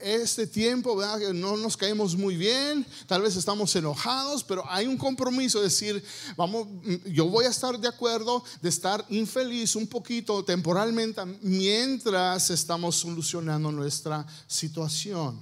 este 0.00 0.46
tiempo 0.46 0.98
no 1.34 1.56
nos 1.58 1.76
caemos 1.76 2.16
muy 2.16 2.36
bien, 2.36 2.86
tal 3.06 3.20
vez 3.20 3.36
estamos 3.36 3.74
enojados, 3.76 4.42
pero 4.42 4.64
hay 4.66 4.86
un 4.86 4.96
compromiso 4.96 5.58
de 5.58 5.64
decir, 5.64 6.02
vamos, 6.36 6.66
yo 7.04 7.26
voy 7.26 7.44
a 7.44 7.50
estar 7.50 7.78
de 7.78 7.88
acuerdo 7.88 8.42
de 8.62 8.70
estar 8.70 9.04
infeliz 9.10 9.76
un 9.76 9.86
poquito 9.86 10.42
temporalmente 10.42 11.22
mientras 11.42 12.48
estamos 12.48 12.96
solucionando 12.96 13.70
nuestra 13.70 14.26
situación. 14.46 15.38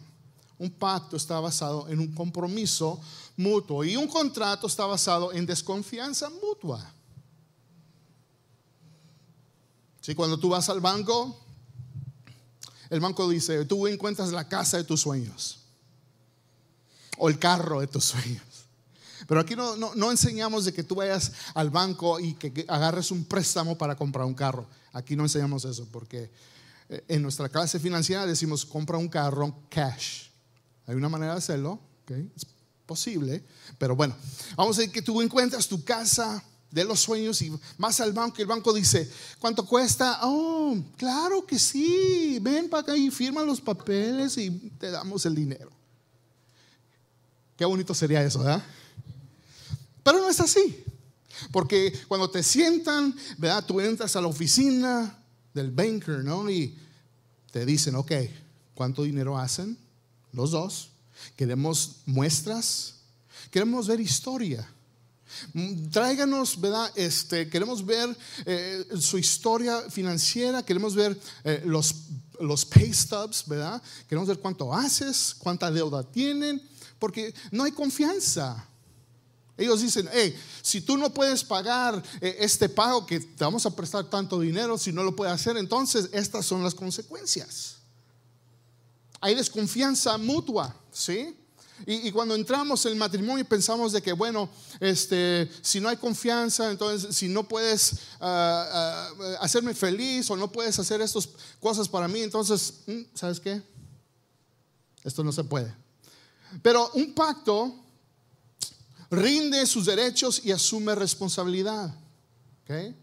Un 0.59 0.71
pacto 0.71 1.17
está 1.17 1.39
basado 1.39 1.89
en 1.89 2.01
un 2.01 2.13
compromiso 2.13 3.01
mutuo 3.37 3.85
y 3.85 3.97
un 3.97 4.09
contrato 4.09 4.67
está 4.67 4.87
basado 4.87 5.33
en 5.33 5.47
desconfianza 5.47 6.29
mutua. 6.31 6.93
Si 10.03 10.17
cuando 10.17 10.37
tú 10.37 10.49
vas 10.49 10.69
al 10.69 10.81
banco, 10.81 11.39
el 12.91 13.01
banco 13.01 13.29
dice, 13.31 13.65
tú 13.65 13.87
encuentras 13.87 14.33
la 14.33 14.49
casa 14.49 14.77
de 14.77 14.85
tus 14.85 15.01
sueños 15.01 15.61
o 17.17 17.29
el 17.29 17.39
carro 17.39 17.81
de 17.81 17.87
tus 17.87 18.05
sueños. 18.13 18.43
Pero 19.29 19.41
aquí 19.41 19.55
no, 19.55 19.77
no, 19.77 20.11
enseñamos 20.11 20.65
de 20.65 20.73
que 20.73 20.83
tú 20.83 20.97
vayas 20.97 21.33
al 21.55 21.71
banco 21.71 22.19
y 22.19 22.35
que, 22.35 22.67
agarres 22.69 23.13
un 23.13 23.25
préstamo 23.25 23.79
para 23.79 23.95
comprar 23.95 24.27
un 24.27 24.35
carro. 24.35 24.67
Aquí 24.93 25.15
no 25.15 25.23
enseñamos 25.23 25.65
eso 25.65 25.87
porque 25.93 26.31
eh, 26.89 27.05
en 27.07 27.23
nuestra 27.23 27.49
clase 27.49 27.79
financiera 27.79 28.27
decimos 28.27 28.67
compra 28.67 28.99
un 28.99 29.09
carro 29.09 29.55
cash. 29.71 30.25
Hay 30.89 30.97
una 30.97 31.09
manera 31.09 31.33
de 31.33 31.39
hacerlo, 31.39 31.79
es 32.09 32.45
posible, 32.85 33.45
pero 33.79 33.95
bueno, 33.95 34.17
vamos 34.57 34.77
a 34.77 34.81
decir 34.81 34.93
que 34.93 35.01
tú 35.01 35.23
encuentras 35.23 35.69
tu 35.69 35.85
casa 35.85 36.43
de 36.73 36.85
los 36.85 37.01
sueños 37.01 37.41
y 37.43 37.53
más 37.79 38.01
al 38.01 38.13
banco. 38.13 38.39
El 38.39 38.47
banco 38.47 38.73
dice, 38.73 39.09
¿cuánto 39.39 39.65
cuesta? 39.65 40.21
Oh, 40.23 40.77
claro 40.97 41.47
que 41.47 41.59
sí. 41.59 42.39
Ven 42.41 42.69
para 42.69 42.81
acá 42.83 42.97
y 42.97 43.11
firma 43.11 43.43
los 43.43 43.61
papeles 43.61 44.37
y 44.39 44.51
te 44.81 44.91
damos 44.91 45.25
el 45.27 45.35
dinero. 45.35 45.71
Qué 47.57 47.65
bonito 47.65 47.95
sería 47.95 48.25
eso, 48.25 48.41
¿verdad? 48.41 48.65
Pero 50.03 50.19
no 50.19 50.31
es 50.31 50.41
así. 50.41 50.83
Porque 51.53 51.93
cuando 52.09 52.31
te 52.31 52.43
sientan, 52.43 53.15
¿verdad? 53.37 53.65
Tú 53.67 53.81
entras 53.81 54.17
a 54.17 54.21
la 54.21 54.27
oficina 54.27 55.19
del 55.53 55.71
banker, 55.71 56.25
¿no? 56.25 56.49
Y 56.51 56.77
te 57.51 57.67
dicen, 57.67 57.95
ok, 57.97 58.13
¿cuánto 58.75 59.03
dinero 59.03 59.39
hacen? 59.39 59.77
Los 60.33 60.53
dos. 60.53 60.89
Queremos 61.37 61.97
muestras. 62.07 62.95
Queremos 63.51 63.87
ver 63.87 64.01
historia. 64.01 64.67
Tráiganos, 65.91 66.61
¿verdad? 66.61 66.91
Este, 66.95 67.49
queremos 67.49 67.85
ver 67.85 68.17
eh, 68.45 68.85
su 69.01 69.19
historia 69.19 69.91
financiera, 69.91 70.65
queremos 70.65 70.95
ver 70.95 71.19
eh, 71.45 71.63
los, 71.65 71.95
los 72.41 72.65
pay 72.65 72.93
stubs, 72.93 73.45
¿verdad? 73.47 73.83
Queremos 74.09 74.29
ver 74.29 74.39
cuánto 74.39 74.73
haces, 74.73 75.35
cuánta 75.39 75.71
deuda 75.71 76.03
tienen, 76.03 76.63
porque 76.99 77.35
no 77.51 77.65
hay 77.65 77.73
confianza. 77.73 78.69
Ellos 79.57 79.83
dicen, 79.83 80.09
hey, 80.13 80.35
si 80.63 80.81
tú 80.81 80.97
no 80.97 81.13
puedes 81.13 81.45
pagar 81.45 82.03
eh, 82.21 82.37
este 82.41 82.69
pago 82.69 83.07
que 83.07 83.21
te 83.21 83.45
vamos 83.45 83.67
a 83.67 83.75
prestar 83.75 84.09
tanto 84.09 84.41
dinero, 84.41 84.79
si 84.79 84.93
no 84.93 85.05
lo 85.05 85.15
puedes 85.15 85.35
hacer, 85.35 85.57
entonces 85.57 86.09
estas 86.13 86.47
son 86.47 86.65
las 86.65 86.75
consecuencias. 86.75 87.77
Hay 89.21 89.35
desconfianza 89.35 90.19
mutua, 90.19 90.75
¿sí? 90.91 91.37
Y, 91.87 92.13
cuando 92.13 92.35
entramos 92.35 92.85
en 92.87 92.93
el 92.93 92.99
matrimonio 92.99 93.45
pensamos 93.45 93.93
de 93.93 94.01
que, 94.01 94.13
bueno, 94.13 94.49
este, 94.79 95.51
si 95.63 95.81
no 95.81 95.89
hay 95.89 95.97
confianza, 95.97 96.71
entonces 96.71 97.17
si 97.17 97.29
no 97.29 97.49
puedes 97.49 97.95
ah, 98.21 99.11
ah, 99.19 99.37
hacerme 99.41 99.75
feliz 99.75 100.31
o 100.31 100.37
no 100.37 100.51
puedes 100.51 100.79
hacer 100.79 101.01
estas 101.01 101.29
cosas 101.59 101.89
para 101.89 102.07
mí, 102.07 102.21
entonces, 102.21 102.75
mm, 102.87 103.01
¿sabes 103.15 103.41
qué? 103.41 103.61
Esto 105.03 105.25
no 105.25 105.33
se 105.33 105.43
puede. 105.43 105.75
Pero 106.63 106.91
un 106.95 107.15
pacto 107.15 107.75
rinde 109.11 109.67
sus 109.67 109.87
derechos 109.87 110.41
y 110.45 110.53
asume 110.53 110.95
responsabilidad. 110.95 111.95
¿okay? 112.63 112.95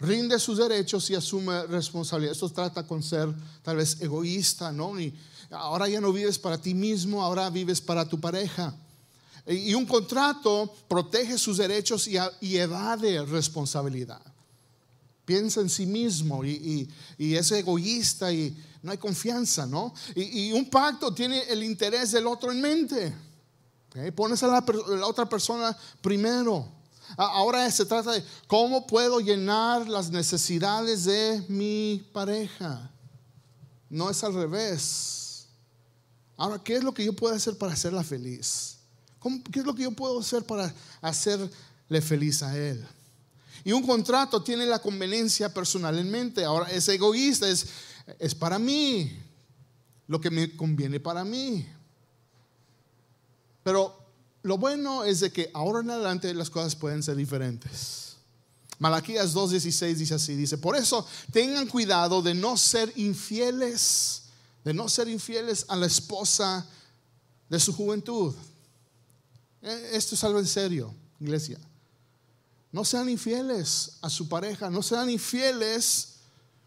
Rinde 0.00 0.38
sus 0.38 0.58
derechos 0.58 1.08
y 1.10 1.14
asume 1.14 1.66
responsabilidad. 1.66 2.32
Esto 2.32 2.50
trata 2.50 2.86
con 2.86 3.02
ser 3.02 3.32
tal 3.62 3.76
vez 3.76 4.00
egoísta, 4.00 4.72
¿no? 4.72 4.98
Y 4.98 5.14
ahora 5.54 5.88
ya 5.88 6.00
no 6.00 6.12
vives 6.12 6.38
para 6.38 6.58
ti 6.58 6.74
mismo, 6.74 7.22
ahora 7.22 7.48
vives 7.50 7.80
para 7.80 8.08
tu 8.08 8.20
pareja. 8.20 8.74
Y 9.46 9.74
un 9.74 9.84
contrato 9.84 10.74
protege 10.88 11.36
sus 11.36 11.58
derechos 11.58 12.08
y, 12.08 12.56
evade 12.56 13.24
responsabilidad. 13.26 14.22
Piensa 15.24 15.60
en 15.60 15.68
sí 15.68 15.86
mismo 15.86 16.44
y, 16.44 16.88
es 17.18 17.52
egoísta 17.52 18.32
y 18.32 18.56
no 18.82 18.92
hay 18.92 18.98
confianza, 18.98 19.66
¿no? 19.66 19.92
Y, 20.14 20.52
un 20.52 20.70
pacto 20.70 21.12
tiene 21.12 21.40
el 21.44 21.62
interés 21.62 22.12
del 22.12 22.26
otro 22.26 22.52
en 22.52 22.60
mente. 22.60 23.14
Pones 24.14 24.42
a 24.42 24.48
la, 24.48 24.64
otra 25.06 25.28
persona 25.28 25.76
primero. 26.00 26.66
Ahora 27.16 27.70
se 27.70 27.84
trata 27.84 28.12
de 28.12 28.24
cómo 28.46 28.86
puedo 28.86 29.20
llenar 29.20 29.86
las 29.88 30.10
necesidades 30.10 31.04
de 31.04 31.44
mi 31.48 32.02
pareja. 32.12 32.90
No 33.90 34.10
es 34.10 34.24
al 34.24 34.34
revés. 34.34 35.23
Ahora, 36.36 36.62
¿qué 36.62 36.76
es 36.76 36.84
lo 36.84 36.92
que 36.92 37.04
yo 37.04 37.12
puedo 37.12 37.34
hacer 37.34 37.56
para 37.56 37.72
hacerla 37.72 38.02
feliz? 38.02 38.76
¿Qué 39.52 39.60
es 39.60 39.66
lo 39.66 39.74
que 39.74 39.84
yo 39.84 39.92
puedo 39.92 40.20
hacer 40.20 40.44
para 40.44 40.74
hacerle 41.00 41.50
feliz 42.02 42.42
a 42.42 42.56
él? 42.56 42.86
Y 43.64 43.72
un 43.72 43.86
contrato 43.86 44.42
tiene 44.42 44.66
la 44.66 44.78
conveniencia 44.78 45.52
personal 45.52 45.98
en 45.98 46.10
mente. 46.10 46.44
Ahora 46.44 46.70
es 46.70 46.86
egoísta, 46.88 47.48
es, 47.48 47.66
es 48.18 48.34
para 48.34 48.58
mí, 48.58 49.18
lo 50.06 50.20
que 50.20 50.30
me 50.30 50.54
conviene 50.54 51.00
para 51.00 51.24
mí. 51.24 51.66
Pero 53.62 53.98
lo 54.42 54.58
bueno 54.58 55.04
es 55.04 55.20
de 55.20 55.32
que 55.32 55.50
ahora 55.54 55.80
en 55.80 55.90
adelante 55.90 56.32
las 56.34 56.50
cosas 56.50 56.76
pueden 56.76 57.02
ser 57.02 57.16
diferentes. 57.16 58.16
Malaquías 58.78 59.34
2.16 59.34 59.94
dice 59.94 60.14
así, 60.14 60.34
dice, 60.34 60.58
por 60.58 60.76
eso 60.76 61.06
tengan 61.32 61.66
cuidado 61.66 62.20
de 62.20 62.34
no 62.34 62.56
ser 62.58 62.92
infieles, 62.96 64.23
de 64.64 64.72
no 64.72 64.88
ser 64.88 65.08
infieles 65.08 65.66
a 65.68 65.76
la 65.76 65.86
esposa 65.86 66.66
de 67.48 67.60
su 67.60 67.72
juventud. 67.72 68.34
E, 69.62 69.90
esto 69.96 70.14
es 70.14 70.24
algo 70.24 70.38
en 70.38 70.46
serio, 70.46 70.94
iglesia. 71.20 71.58
No 72.72 72.84
sean 72.84 73.08
infieles 73.08 73.98
a 74.00 74.10
su 74.10 74.28
pareja, 74.28 74.70
no 74.70 74.82
sean 74.82 75.08
infieles. 75.10 76.14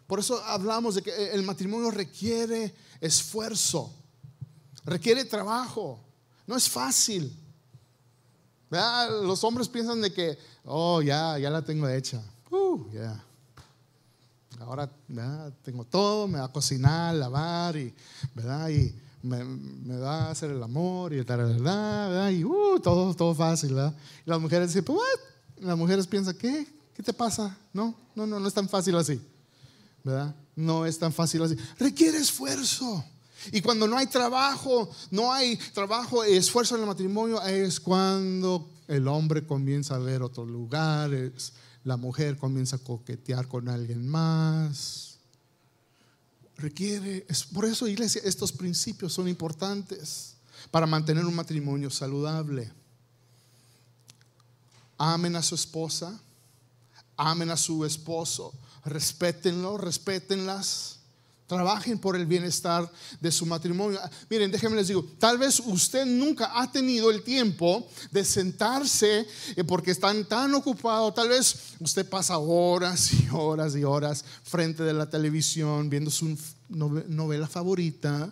Por 0.06 0.20
eso 0.20 0.42
hablamos 0.44 0.94
de 0.94 1.02
que 1.02 1.32
el 1.32 1.42
matrimonio 1.42 1.90
requiere 1.90 2.74
esfuerzo, 3.00 3.92
requiere 4.84 5.24
trabajo. 5.24 6.00
No 6.46 6.56
es 6.56 6.68
fácil. 6.68 7.36
Los 8.70 9.44
hombres 9.44 9.68
piensan 9.68 10.00
de 10.00 10.12
que, 10.12 10.38
oh, 10.64 11.02
ya, 11.02 11.38
ya 11.38 11.50
la 11.50 11.62
tengo 11.62 11.88
hecha. 11.88 12.22
Uh, 12.50 12.84
Ahora 14.60 14.90
tengo 15.62 15.84
todo, 15.84 16.28
me 16.28 16.38
va 16.38 16.46
a 16.46 16.52
cocinar, 16.52 17.14
lavar 17.14 17.76
y, 17.76 17.94
¿verdad? 18.34 18.68
y 18.68 18.94
me, 19.22 19.98
va 19.98 20.26
a 20.26 20.30
hacer 20.30 20.50
el 20.50 20.62
amor 20.62 21.12
y 21.12 21.24
tal, 21.24 21.38
¿verdad? 21.38 22.30
y 22.30 22.44
uh, 22.44 22.80
todo, 22.80 23.14
todo 23.14 23.34
fácil. 23.34 23.74
¿verdad? 23.74 23.94
Y 24.26 24.30
las 24.30 24.40
mujeres 24.40 24.72
dicen, 24.72 24.84
¿what? 24.94 25.02
Las 25.60 25.76
mujeres 25.76 26.06
piensan, 26.06 26.36
¿qué? 26.36 26.66
¿Qué 26.94 27.02
te 27.02 27.12
pasa? 27.12 27.56
No, 27.72 27.94
no, 28.14 28.26
no, 28.26 28.40
no 28.40 28.48
es 28.48 28.54
tan 28.54 28.68
fácil 28.68 28.96
así. 28.96 29.20
¿Verdad? 30.02 30.34
No 30.56 30.86
es 30.86 30.98
tan 30.98 31.12
fácil 31.12 31.42
así. 31.42 31.56
Requiere 31.78 32.18
esfuerzo. 32.18 33.04
Y 33.52 33.60
cuando 33.60 33.86
no 33.86 33.96
hay 33.96 34.06
trabajo, 34.06 34.90
no 35.10 35.32
hay 35.32 35.56
trabajo 35.72 36.24
esfuerzo 36.24 36.74
en 36.74 36.82
el 36.82 36.86
matrimonio, 36.88 37.40
es 37.42 37.78
cuando 37.78 38.68
el 38.88 39.06
hombre 39.06 39.46
comienza 39.46 39.94
a 39.94 39.98
ver 39.98 40.22
otros 40.22 40.48
lugares, 40.48 41.52
la 41.88 41.96
mujer 41.96 42.36
comienza 42.36 42.76
a 42.76 42.80
coquetear 42.80 43.48
con 43.48 43.70
alguien 43.70 44.06
más. 44.06 45.16
Requiere, 46.58 47.24
es 47.30 47.44
por 47.44 47.64
eso 47.64 47.88
iglesia, 47.88 48.20
estos 48.26 48.52
principios 48.52 49.14
son 49.14 49.26
importantes 49.26 50.34
para 50.70 50.86
mantener 50.86 51.24
un 51.24 51.34
matrimonio 51.34 51.88
saludable. 51.88 52.70
Amen 54.98 55.34
a 55.34 55.42
su 55.42 55.54
esposa, 55.54 56.20
amen 57.16 57.50
a 57.50 57.56
su 57.56 57.86
esposo, 57.86 58.52
respétenlo, 58.84 59.78
respétenlas 59.78 60.97
Trabajen 61.48 61.98
por 61.98 62.14
el 62.14 62.26
bienestar 62.26 62.92
de 63.20 63.32
su 63.32 63.46
matrimonio. 63.46 63.98
Miren, 64.28 64.50
déjenme 64.50 64.76
les 64.76 64.88
digo, 64.88 65.02
tal 65.18 65.38
vez 65.38 65.60
usted 65.60 66.04
nunca 66.04 66.60
ha 66.60 66.70
tenido 66.70 67.10
el 67.10 67.22
tiempo 67.22 67.88
de 68.10 68.22
sentarse 68.22 69.26
eh, 69.56 69.64
porque 69.64 69.90
están 69.90 70.26
tan 70.26 70.54
ocupados. 70.54 71.14
Tal 71.14 71.30
vez 71.30 71.72
usted 71.80 72.06
pasa 72.06 72.36
horas 72.36 73.10
y 73.14 73.28
horas 73.32 73.74
y 73.74 73.82
horas 73.82 74.26
frente 74.42 74.82
de 74.82 74.92
la 74.92 75.08
televisión 75.08 75.88
viendo 75.88 76.10
su 76.10 76.36
novela 76.68 77.48
favorita 77.48 78.30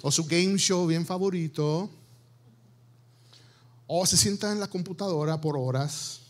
o 0.00 0.10
su 0.10 0.24
game 0.24 0.56
show 0.56 0.86
bien 0.86 1.04
favorito. 1.04 1.90
O 3.86 4.06
se 4.06 4.16
sienta 4.16 4.50
en 4.50 4.58
la 4.58 4.68
computadora 4.68 5.38
por 5.38 5.58
horas 5.58 6.23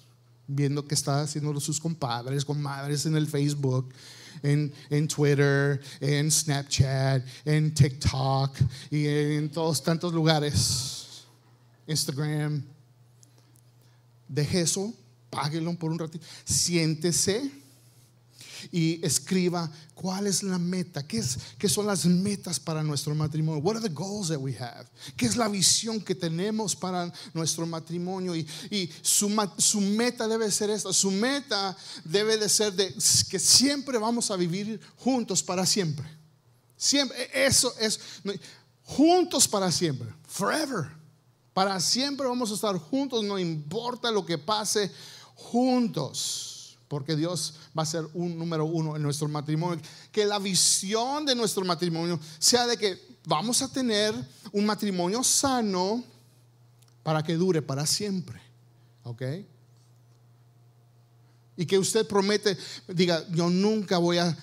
viendo 0.46 0.87
que 0.87 0.94
está 0.94 1.22
haciendo 1.22 1.59
sus 1.61 1.80
compadres, 1.80 2.44
comadres 2.44 3.07
en 3.07 3.16
el 3.16 3.26
Facebook 3.26 3.92
en, 4.42 4.72
en 4.90 5.09
Twitter, 5.09 5.80
en 6.00 6.30
Snapchat, 6.30 7.24
en 7.44 7.72
TikTok 7.72 8.57
y 8.90 9.07
en 9.07 9.50
todos 9.50 9.83
tantos 9.83 10.12
lugares. 10.12 11.24
Instagram. 11.87 12.62
Deje 14.28 14.62
eso, 14.62 14.92
páguelo 15.30 15.74
por 15.78 15.92
un 15.92 15.98
ratito. 15.98 16.24
Siéntese 16.44 17.50
y 18.70 19.05
escriba 19.05 19.70
cuál 19.94 20.27
es 20.27 20.42
la 20.42 20.59
meta, 20.59 21.07
qué, 21.07 21.18
es, 21.18 21.38
qué 21.59 21.68
son 21.68 21.87
las 21.87 22.05
metas 22.07 22.59
para 22.59 22.83
nuestro 22.83 23.14
matrimonio. 23.14 23.62
What 23.62 23.77
are 23.77 23.88
the 23.88 23.94
goals 23.94 24.29
that 24.29 24.38
we 24.38 24.57
have? 24.59 24.87
¿Qué 25.16 25.27
es 25.27 25.37
la 25.37 25.48
visión 25.48 26.00
que 26.00 26.14
tenemos 26.14 26.74
para 26.74 27.12
nuestro 27.33 27.66
matrimonio? 27.66 28.35
Y, 28.35 28.46
y 28.70 28.90
su, 29.03 29.29
meta 29.81 30.29
debe 30.29 30.50
ser 30.50 30.70
esta. 30.70 30.92
Su 30.92 31.11
meta 31.11 31.77
debe 32.05 32.37
de 32.37 32.48
ser 32.48 32.72
de 32.72 32.94
que 33.29 33.38
siempre 33.38 33.98
vamos 33.98 34.31
a 34.31 34.37
vivir 34.37 34.81
juntos 34.96 35.42
para 35.42 35.64
siempre. 35.66 36.07
Siempre, 36.77 37.31
eso 37.33 37.72
es, 37.79 38.00
juntos 38.83 39.48
para 39.48 39.70
siempre, 39.70 40.12
forever. 40.27 40.90
Para 41.53 41.79
siempre 41.79 42.27
vamos 42.27 42.50
a 42.50 42.55
estar 42.55 42.77
juntos, 42.77 43.22
no 43.22 43.38
importa 43.38 44.11
lo 44.11 44.27
que 44.27 44.38
pase, 44.38 44.90
juntos 45.35 46.53
porque 46.94 47.16
Dios 47.16 47.54
va 47.76 47.83
a 47.83 47.87
ser 47.87 48.07
un 48.14 48.38
número 48.38 48.66
uno 48.66 48.94
en 48.94 49.02
nuestro 49.02 49.26
matrimonio. 49.26 49.83
Que 50.12 50.24
la 50.24 50.38
visión 50.38 51.26
de 51.26 51.35
nuestro 51.35 51.64
matrimonio 51.64 52.20
sea 52.38 52.68
de 52.68 52.76
que 52.76 53.18
vamos 53.26 53.62
a 53.62 53.72
tener 53.72 54.14
un 54.52 54.64
matrimonio 54.64 55.24
sano 55.24 56.04
para 57.02 57.20
que 57.24 57.35
dure 57.35 57.62
para 57.62 57.85
siempre. 57.85 58.40
¿Ok? 59.02 59.22
Y 61.57 61.66
que 61.66 61.80
usted 61.80 62.07
promete, 62.07 62.57
diga, 62.87 63.26
yo 63.33 63.50
nunca 63.50 63.98
voy 63.98 64.18
a 64.18 64.38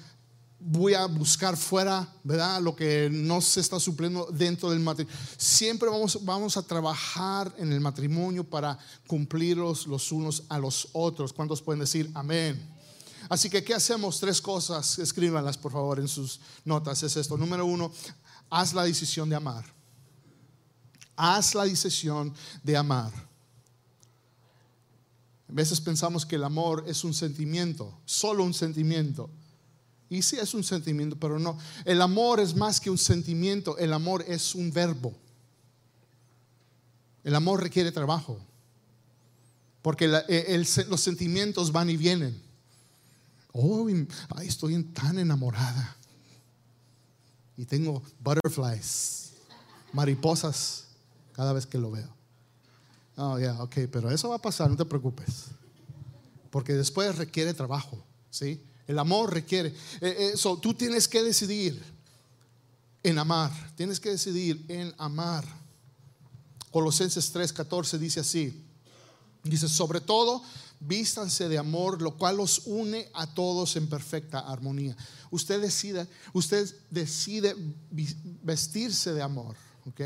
voy 0.63 0.93
a 0.93 1.05
buscar 1.05 1.57
fuera, 1.57 2.07
¿verdad? 2.23 2.61
Lo 2.61 2.75
que 2.75 3.09
no 3.11 3.41
se 3.41 3.59
está 3.59 3.79
supliendo 3.79 4.27
dentro 4.31 4.69
del 4.69 4.79
matrimonio. 4.79 5.19
Siempre 5.37 5.89
vamos, 5.89 6.23
vamos 6.23 6.57
a 6.57 6.61
trabajar 6.61 7.53
en 7.57 7.71
el 7.71 7.79
matrimonio 7.79 8.43
para 8.43 8.77
cumplirlos 9.07 9.87
los 9.87 10.11
unos 10.11 10.43
a 10.49 10.59
los 10.59 10.89
otros. 10.93 11.33
¿Cuántos 11.33 11.61
pueden 11.61 11.79
decir 11.79 12.11
amén? 12.13 12.61
Así 13.29 13.49
que, 13.49 13.63
¿qué 13.63 13.73
hacemos? 13.73 14.19
Tres 14.19 14.41
cosas, 14.41 14.99
escríbanlas 14.99 15.57
por 15.57 15.71
favor 15.71 15.99
en 15.99 16.07
sus 16.07 16.39
notas. 16.65 17.01
Es 17.03 17.15
esto. 17.15 17.37
Número 17.37 17.65
uno, 17.65 17.91
haz 18.49 18.73
la 18.73 18.83
decisión 18.83 19.29
de 19.29 19.35
amar. 19.35 19.65
Haz 21.15 21.55
la 21.55 21.65
decisión 21.65 22.33
de 22.63 22.77
amar. 22.77 23.11
A 25.49 25.53
veces 25.53 25.81
pensamos 25.81 26.25
que 26.25 26.35
el 26.35 26.43
amor 26.43 26.83
es 26.87 27.03
un 27.03 27.13
sentimiento, 27.13 27.99
solo 28.05 28.43
un 28.43 28.53
sentimiento. 28.53 29.29
Y 30.11 30.21
sí 30.23 30.35
es 30.35 30.53
un 30.53 30.61
sentimiento, 30.61 31.15
pero 31.15 31.39
no. 31.39 31.57
El 31.85 32.01
amor 32.01 32.41
es 32.41 32.53
más 32.53 32.81
que 32.81 32.89
un 32.89 32.97
sentimiento, 32.97 33.77
el 33.77 33.93
amor 33.93 34.25
es 34.27 34.53
un 34.55 34.69
verbo. 34.69 35.13
El 37.23 37.33
amor 37.33 37.63
requiere 37.63 37.93
trabajo. 37.93 38.37
Porque 39.81 40.11
e, 40.27 40.57
los 40.89 40.99
sentimientos 40.99 41.71
van 41.71 41.89
y 41.89 41.95
vienen. 41.95 42.37
Oh, 43.53 43.87
estoy 44.41 44.83
tan 44.83 45.17
enamorada. 45.17 45.95
Y 47.55 47.63
tengo 47.63 48.03
butterflies, 48.19 49.31
mariposas, 49.93 50.87
cada 51.31 51.53
vez 51.53 51.65
que 51.65 51.77
lo 51.77 51.89
veo. 51.89 52.09
Oh, 53.15 53.39
yeah, 53.39 53.63
ok, 53.63 53.75
pero 53.89 54.11
eso 54.11 54.27
va 54.27 54.35
a 54.35 54.41
pasar, 54.41 54.69
no 54.69 54.75
te 54.75 54.83
preocupes. 54.83 55.45
Porque 56.49 56.73
después 56.73 57.17
requiere 57.17 57.53
trabajo, 57.53 58.03
¿sí? 58.29 58.61
El 58.87 58.99
amor 58.99 59.33
requiere. 59.33 59.73
Eso, 60.01 60.53
eh, 60.53 60.59
tú 60.61 60.73
tienes 60.73 61.07
que 61.07 61.23
decidir 61.23 61.81
en 63.03 63.17
amar. 63.17 63.51
Tienes 63.75 63.99
que 63.99 64.09
decidir 64.09 64.65
en 64.67 64.93
amar. 64.97 65.45
Colosenses 66.71 67.31
3:14 67.33 67.97
dice 67.97 68.19
así. 68.21 68.65
Dice, 69.43 69.67
sobre 69.67 70.01
todo, 70.01 70.43
vístanse 70.79 71.47
de 71.47 71.57
amor, 71.57 72.01
lo 72.01 72.17
cual 72.17 72.37
los 72.37 72.63
une 72.65 73.09
a 73.13 73.27
todos 73.33 73.75
en 73.75 73.87
perfecta 73.87 74.39
armonía. 74.39 74.95
Usted 75.29 75.61
decide, 75.61 76.07
usted 76.33 76.69
decide 76.89 77.55
vestirse 78.43 79.13
de 79.13 79.21
amor, 79.21 79.55
¿ok? 79.85 80.01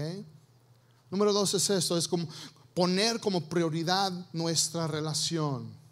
Número 1.09 1.33
dos 1.33 1.53
es 1.53 1.69
esto, 1.69 1.97
es 1.97 2.07
como 2.07 2.27
poner 2.73 3.19
como 3.19 3.47
prioridad 3.47 4.11
nuestra 4.33 4.87
relación. 4.87 5.84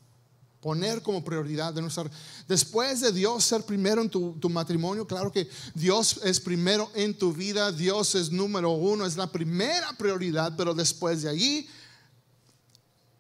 Poner 0.63 1.01
como 1.01 1.23
prioridad 1.23 1.73
de 1.73 1.81
nuestra 1.81 2.09
Después 2.47 3.01
de 3.01 3.11
Dios 3.11 3.43
ser 3.43 3.63
primero 3.65 4.01
en 4.01 4.09
tu, 4.09 4.31
tu, 4.39 4.49
matrimonio, 4.49 5.05
claro 5.05 5.29
que 5.29 5.49
Dios 5.75 6.21
es 6.23 6.39
primero 6.39 6.89
en 6.95 7.17
tu 7.17 7.33
vida, 7.33 7.71
Dios 7.73 8.15
es 8.15 8.31
número 8.31 8.71
uno, 8.71 9.05
es 9.05 9.17
la 9.17 9.27
primera 9.27 9.91
prioridad, 9.97 10.53
pero 10.55 10.73
después 10.73 11.21
de 11.21 11.29
allí 11.29 11.67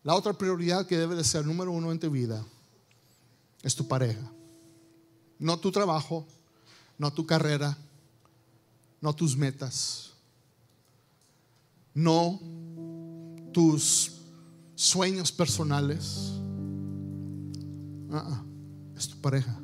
la 0.03 0.15
otra 0.15 0.33
prioridad 0.33 0.85
que 0.85 0.97
debe 0.97 1.15
de 1.15 1.23
ser 1.23 1.45
número 1.45 1.71
uno 1.71 1.91
en 1.91 1.99
tu 1.99 2.09
vida 2.09 2.45
es 3.61 3.75
tu 3.75 3.87
pareja. 3.87 4.31
No 5.37 5.59
tu 5.59 5.71
trabajo, 5.71 6.25
no 6.97 7.11
tu 7.11 7.25
carrera, 7.25 7.77
no 9.01 9.13
tus 9.13 9.35
metas, 9.35 10.11
no 11.93 12.39
tus 13.51 14.13
sueños 14.75 15.31
personales. 15.31 16.42
Ah, 18.13 18.43
es 18.95 19.09
tu 19.09 19.19
pareja, 19.19 19.59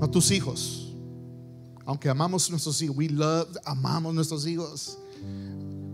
no 0.00 0.08
tus 0.10 0.30
hijos. 0.30 0.94
Aunque 1.84 2.08
amamos 2.08 2.50
nuestros 2.50 2.80
hijos, 2.82 2.96
we 2.96 3.08
love, 3.08 3.48
amamos 3.64 4.14
nuestros 4.14 4.46
hijos, 4.46 4.98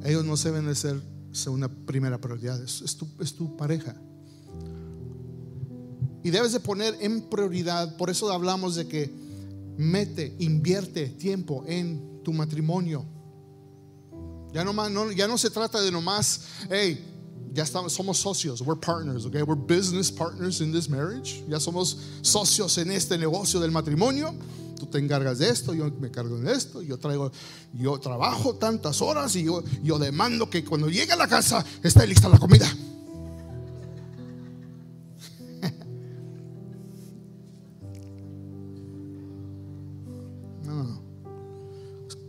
ellos 0.05 0.25
no 0.25 0.37
deben 0.37 0.67
de 0.67 0.75
ser 0.75 1.01
es 1.35 1.47
una 1.49 1.69
primera 1.69 2.21
prioridad, 2.21 2.63
es, 2.63 2.97
tu, 2.97 3.09
es 3.19 3.35
tu 3.35 3.57
pareja. 3.57 3.97
Y 6.23 6.31
debes 6.31 6.53
de 6.53 6.61
poner 6.61 6.97
en 7.01 7.23
prioridad, 7.23 7.97
por 7.97 8.09
eso 8.09 8.31
hablamos 8.31 8.77
de 8.77 8.87
que 8.87 9.13
mete, 9.77 10.37
invierte 10.39 11.09
tiempo 11.09 11.65
en 11.67 12.23
tu 12.23 12.33
matrimonio. 12.33 13.05
Ya 14.53 14.65
no, 14.65 15.11
ya 15.11 15.27
no 15.27 15.37
se 15.37 15.51
trata 15.51 15.83
de 15.83 15.91
nomás, 15.91 16.43
hey, 16.71 17.05
ya 17.55 17.63
estamos, 17.63 17.93
somos 17.93 18.19
socios, 18.19 18.61
we're 18.61 18.79
partners, 18.79 19.25
okay? 19.25 19.43
We're 19.43 19.55
business 19.55 20.11
partners 20.11 20.61
in 20.61 20.73
this 20.73 20.89
marriage. 20.89 21.43
Ya 21.49 21.59
somos 21.59 21.97
socios 22.23 22.77
en 22.79 22.91
este 22.91 23.17
negocio 23.17 23.61
del 23.61 23.71
matrimonio 23.71 24.35
tú 24.75 24.87
te 24.87 24.99
encargas 24.99 25.39
de 25.39 25.49
esto, 25.49 25.75
yo 25.75 25.91
me 26.01 26.11
cargo 26.11 26.39
de 26.39 26.53
esto, 26.53 26.83
yo 26.83 26.99
traigo, 26.99 27.31
yo 27.73 27.99
trabajo 27.99 28.57
tantas 28.57 29.01
horas 29.01 29.35
y 29.37 29.45
yo, 29.45 29.63
yo 29.83 29.99
demando 29.99 30.51
que 30.51 30.65
cuando 30.65 30.89
llegue 30.89 31.13
a 31.13 31.17
la 31.17 31.29
casa 31.29 31.65
esté 31.83 32.07
lista 32.07 32.29
la 32.29 32.39
comida. 32.39 32.67
No, 40.65 41.01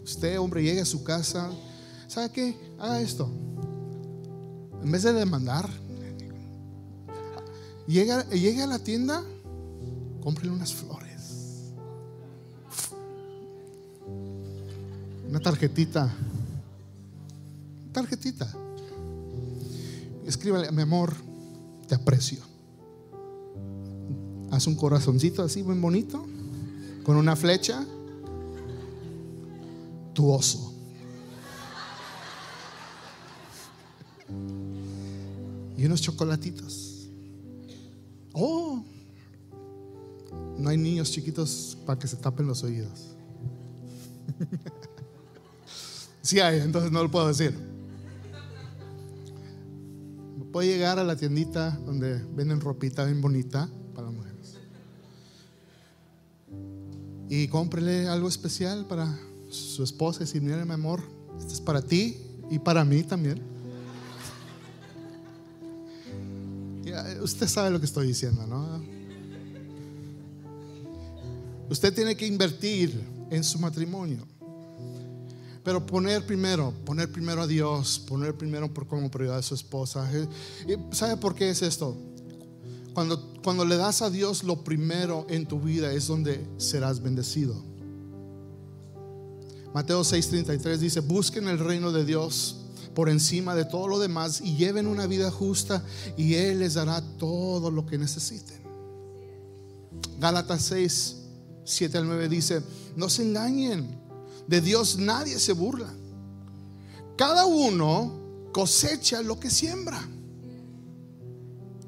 Usted, 0.03 0.39
hombre, 0.39 0.61
llegue 0.61 0.81
a 0.81 0.85
su 0.85 1.03
casa, 1.03 1.49
¿sabe 2.07 2.29
qué? 2.31 2.57
Haga 2.79 3.01
esto. 3.01 3.54
En 4.85 4.91
vez 4.91 5.01
de 5.01 5.13
demandar, 5.13 5.67
llega, 7.87 8.19
a 8.19 8.67
la 8.67 8.77
tienda, 8.77 9.23
cómprele 10.21 10.51
unas 10.51 10.75
flores. 10.75 11.71
una 15.27 15.39
tarjetita. 15.39 16.13
Tarjetita. 17.93 18.47
Escríbale, 20.27 20.71
mi 20.71 20.83
amor, 20.83 21.15
te 21.87 21.95
aprecio. 21.95 22.43
Haz 24.51 24.67
un 24.67 24.75
corazoncito 24.75 25.41
así, 25.41 25.63
bien 25.63 25.81
bonito, 25.81 26.27
con 27.03 27.17
una 27.17 27.35
flecha. 27.35 27.83
Tu 30.13 30.29
oso. 30.29 30.75
Y 35.77 35.85
unos 35.85 36.01
chocolatitos. 36.01 37.09
Oh, 38.33 38.83
no 40.57 40.69
hay 40.69 40.77
niños 40.77 41.11
chiquitos 41.11 41.77
para 41.85 41.99
que 41.99 42.07
se 42.07 42.17
tapen 42.17 42.47
los 42.47 42.63
oídos. 42.63 43.15
Si 46.25 46.39
hay, 46.39 46.59
entonces 46.61 46.91
no 46.91 47.03
lo 47.03 47.11
puedo 47.11 47.27
decir. 47.27 47.55
Puede 50.51 50.69
llegar 50.69 50.97
a 50.97 51.03
la 51.03 51.15
tiendita 51.15 51.77
donde 51.85 52.17
venden 52.35 52.59
ropita 52.61 53.05
bien 53.05 53.21
bonita 53.21 53.69
para 53.93 54.09
mujeres. 54.09 54.55
Y 57.29 57.47
cómprele 57.47 58.07
algo 58.07 58.27
especial 58.27 58.87
para 58.87 59.15
su 59.51 59.83
esposa 59.83 60.23
y 60.23 60.25
decir, 60.25 60.41
mire 60.41 60.65
mi 60.65 60.73
amor, 60.73 61.03
esto 61.37 61.53
es 61.53 61.61
para 61.61 61.83
ti 61.83 62.17
y 62.49 62.57
para 62.57 62.83
mí 62.83 63.03
también. 63.03 63.54
Usted 67.25 67.47
sabe 67.47 67.71
lo 67.71 67.79
que 67.79 67.85
estoy 67.85 68.07
diciendo, 68.07 68.45
¿no? 68.47 68.81
Usted 71.69 71.93
tiene 71.93 72.15
que 72.15 72.25
invertir 72.25 73.01
en 73.29 73.43
su 73.43 73.59
matrimonio. 73.59 74.25
Pero 75.63 75.83
poner 75.83 76.25
primero, 76.25 76.71
poner 76.85 77.11
primero 77.11 77.41
a 77.41 77.47
Dios, 77.47 77.99
poner 77.99 78.35
primero 78.35 78.71
por 78.71 78.87
como 78.87 79.09
prioridad 79.09 79.39
a 79.39 79.41
su 79.41 79.55
esposa. 79.55 80.07
¿Sabe 80.91 81.17
por 81.17 81.33
qué 81.33 81.49
es 81.49 81.63
esto? 81.63 81.97
Cuando, 82.93 83.33
cuando 83.43 83.65
le 83.65 83.75
das 83.75 84.03
a 84.03 84.11
Dios 84.11 84.43
lo 84.43 84.63
primero 84.63 85.25
en 85.27 85.47
tu 85.47 85.59
vida 85.59 85.91
es 85.91 86.07
donde 86.07 86.45
serás 86.57 87.01
bendecido. 87.01 87.55
Mateo 89.73 90.01
6:33 90.01 90.77
dice, 90.77 90.99
busquen 90.99 91.47
el 91.47 91.59
reino 91.59 91.91
de 91.91 92.05
Dios 92.05 92.64
por 92.95 93.09
encima 93.09 93.53
de 93.53 93.65
todo 93.65 93.87
lo 93.87 93.99
demás 93.99 94.41
y 94.41 94.55
lleven 94.55 94.87
una 94.87 95.05
vida 95.05 95.29
justa 95.29 95.83
y 96.17 96.33
Él 96.33 96.59
les 96.59 96.73
dará 96.73 97.01
todo 97.17 97.69
lo 97.69 97.85
que 97.85 97.99
necesiten. 97.99 98.63
Gálatas 100.19 100.63
6, 100.63 101.17
7 101.65 101.97
al 101.99 102.07
9 102.07 102.29
dice, 102.29 102.63
no 102.95 103.09
se 103.09 103.21
engañen 103.23 104.05
de 104.47 104.61
Dios 104.61 104.97
nadie 104.97 105.39
se 105.39 105.53
burla. 105.53 105.91
Cada 107.17 107.45
uno 107.45 108.49
cosecha 108.51 109.21
lo 109.21 109.39
que 109.39 109.49
siembra. 109.49 110.07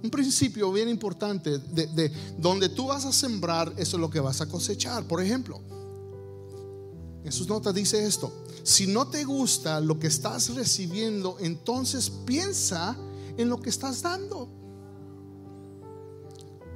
Un 0.03 0.09
principio 0.09 0.71
bien 0.71 0.89
importante 0.89 1.57
de, 1.59 2.11
donde 2.37 2.69
tú 2.69 2.87
vas 2.87 3.05
a 3.05 3.11
sembrar, 3.11 3.73
eso 3.77 3.97
es 3.97 4.01
lo 4.01 4.09
que 4.09 4.19
vas 4.19 4.41
a 4.41 4.47
cosechar. 4.47 5.03
Por 5.05 5.21
ejemplo, 5.21 5.59
en 7.23 7.31
sus 7.31 7.47
notas 7.47 7.73
dice 7.73 8.05
esto, 8.05 8.31
si 8.63 8.87
no 8.87 9.07
te 9.07 9.23
gusta 9.23 9.79
lo 9.79 9.99
que 9.99 10.07
estás 10.07 10.53
recibiendo, 10.53 11.37
entonces 11.39 12.09
piensa 12.09 12.97
en 13.37 13.49
lo 13.49 13.61
que 13.61 13.69
estás 13.69 14.01
dando. 14.01 14.49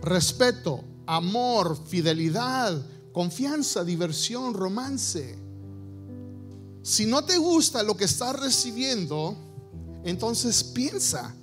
Respeto, 0.01 0.83
amor, 1.05 1.77
fidelidad, 1.87 2.81
confianza, 3.11 3.83
diversión, 3.83 4.53
romance. 4.53 5.37
Si 6.83 7.05
no 7.05 7.23
te 7.23 7.37
gusta 7.37 7.83
lo 7.83 7.95
que 7.95 8.05
estás 8.05 8.39
recibiendo, 8.39 9.35
entonces 10.03 10.63
piensa 10.63 11.35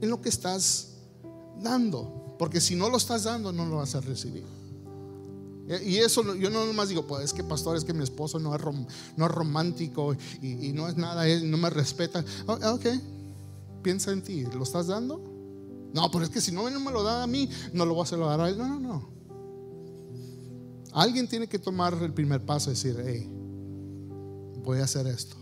en 0.00 0.08
lo 0.08 0.20
que 0.20 0.28
estás 0.28 0.88
dando. 1.60 2.36
Porque 2.38 2.60
si 2.60 2.74
no 2.74 2.88
lo 2.88 2.96
estás 2.96 3.24
dando, 3.24 3.52
no 3.52 3.66
lo 3.66 3.76
vas 3.76 3.94
a 3.94 4.00
recibir. 4.00 4.44
Y 5.84 5.98
eso 5.98 6.34
yo 6.34 6.50
no 6.50 6.66
nomás 6.66 6.88
digo, 6.88 7.06
pues 7.06 7.24
es 7.24 7.32
que 7.32 7.44
pastor, 7.44 7.76
es 7.76 7.84
que 7.84 7.94
mi 7.94 8.02
esposo 8.02 8.38
no 8.38 8.54
es, 8.54 8.60
no 9.16 9.26
es 9.26 9.32
romántico 9.32 10.14
y, 10.42 10.72
no 10.72 10.88
es 10.88 10.96
nada, 10.96 11.26
él 11.28 11.50
no 11.50 11.56
me 11.56 11.70
respeta. 11.70 12.24
Oh, 12.46 12.58
ok, 12.74 12.86
piensa 13.82 14.12
en 14.12 14.22
ti, 14.22 14.44
¿lo 14.44 14.64
estás 14.64 14.88
dando? 14.88 15.20
No, 15.94 16.10
pero 16.10 16.24
es 16.24 16.30
que 16.30 16.40
si 16.40 16.52
no, 16.52 16.68
no 16.68 16.80
me 16.80 16.90
lo 16.90 17.02
da 17.02 17.22
a 17.22 17.26
mí, 17.26 17.48
no 17.72 17.86
lo 17.86 17.94
vas 17.94 18.12
a 18.12 18.16
dar 18.16 18.40
a 18.40 18.48
él. 18.48 18.58
No, 18.58 18.66
no, 18.66 18.80
no. 18.80 19.08
Alguien 20.92 21.28
tiene 21.28 21.46
que 21.46 21.58
tomar 21.58 21.94
el 22.02 22.12
primer 22.12 22.44
paso 22.44 22.70
y 22.70 22.74
decir, 22.74 22.96
hey, 23.04 23.30
voy 24.64 24.80
a 24.80 24.84
hacer 24.84 25.06
esto. 25.06 25.36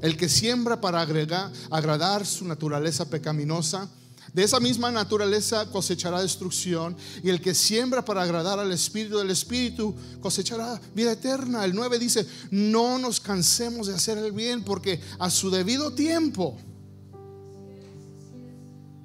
El 0.00 0.16
que 0.16 0.28
siembra 0.28 0.80
para 0.80 1.00
agregar, 1.00 1.50
agradar 1.70 2.26
su 2.26 2.44
naturaleza 2.44 3.08
pecaminosa, 3.08 3.90
de 4.34 4.42
esa 4.42 4.58
misma 4.58 4.90
naturaleza 4.90 5.70
cosechará 5.70 6.20
destrucción. 6.20 6.96
Y 7.22 7.30
el 7.30 7.40
que 7.40 7.54
siembra 7.54 8.04
para 8.04 8.22
agradar 8.22 8.58
al 8.58 8.72
Espíritu 8.72 9.16
del 9.16 9.30
Espíritu 9.30 9.94
cosechará 10.20 10.80
vida 10.92 11.12
eterna. 11.12 11.64
El 11.64 11.74
9 11.74 11.98
dice, 12.00 12.26
no 12.50 12.98
nos 12.98 13.20
cansemos 13.20 13.86
de 13.86 13.94
hacer 13.94 14.18
el 14.18 14.32
bien 14.32 14.64
porque 14.64 15.00
a 15.20 15.30
su 15.30 15.50
debido 15.50 15.92
tiempo, 15.92 16.58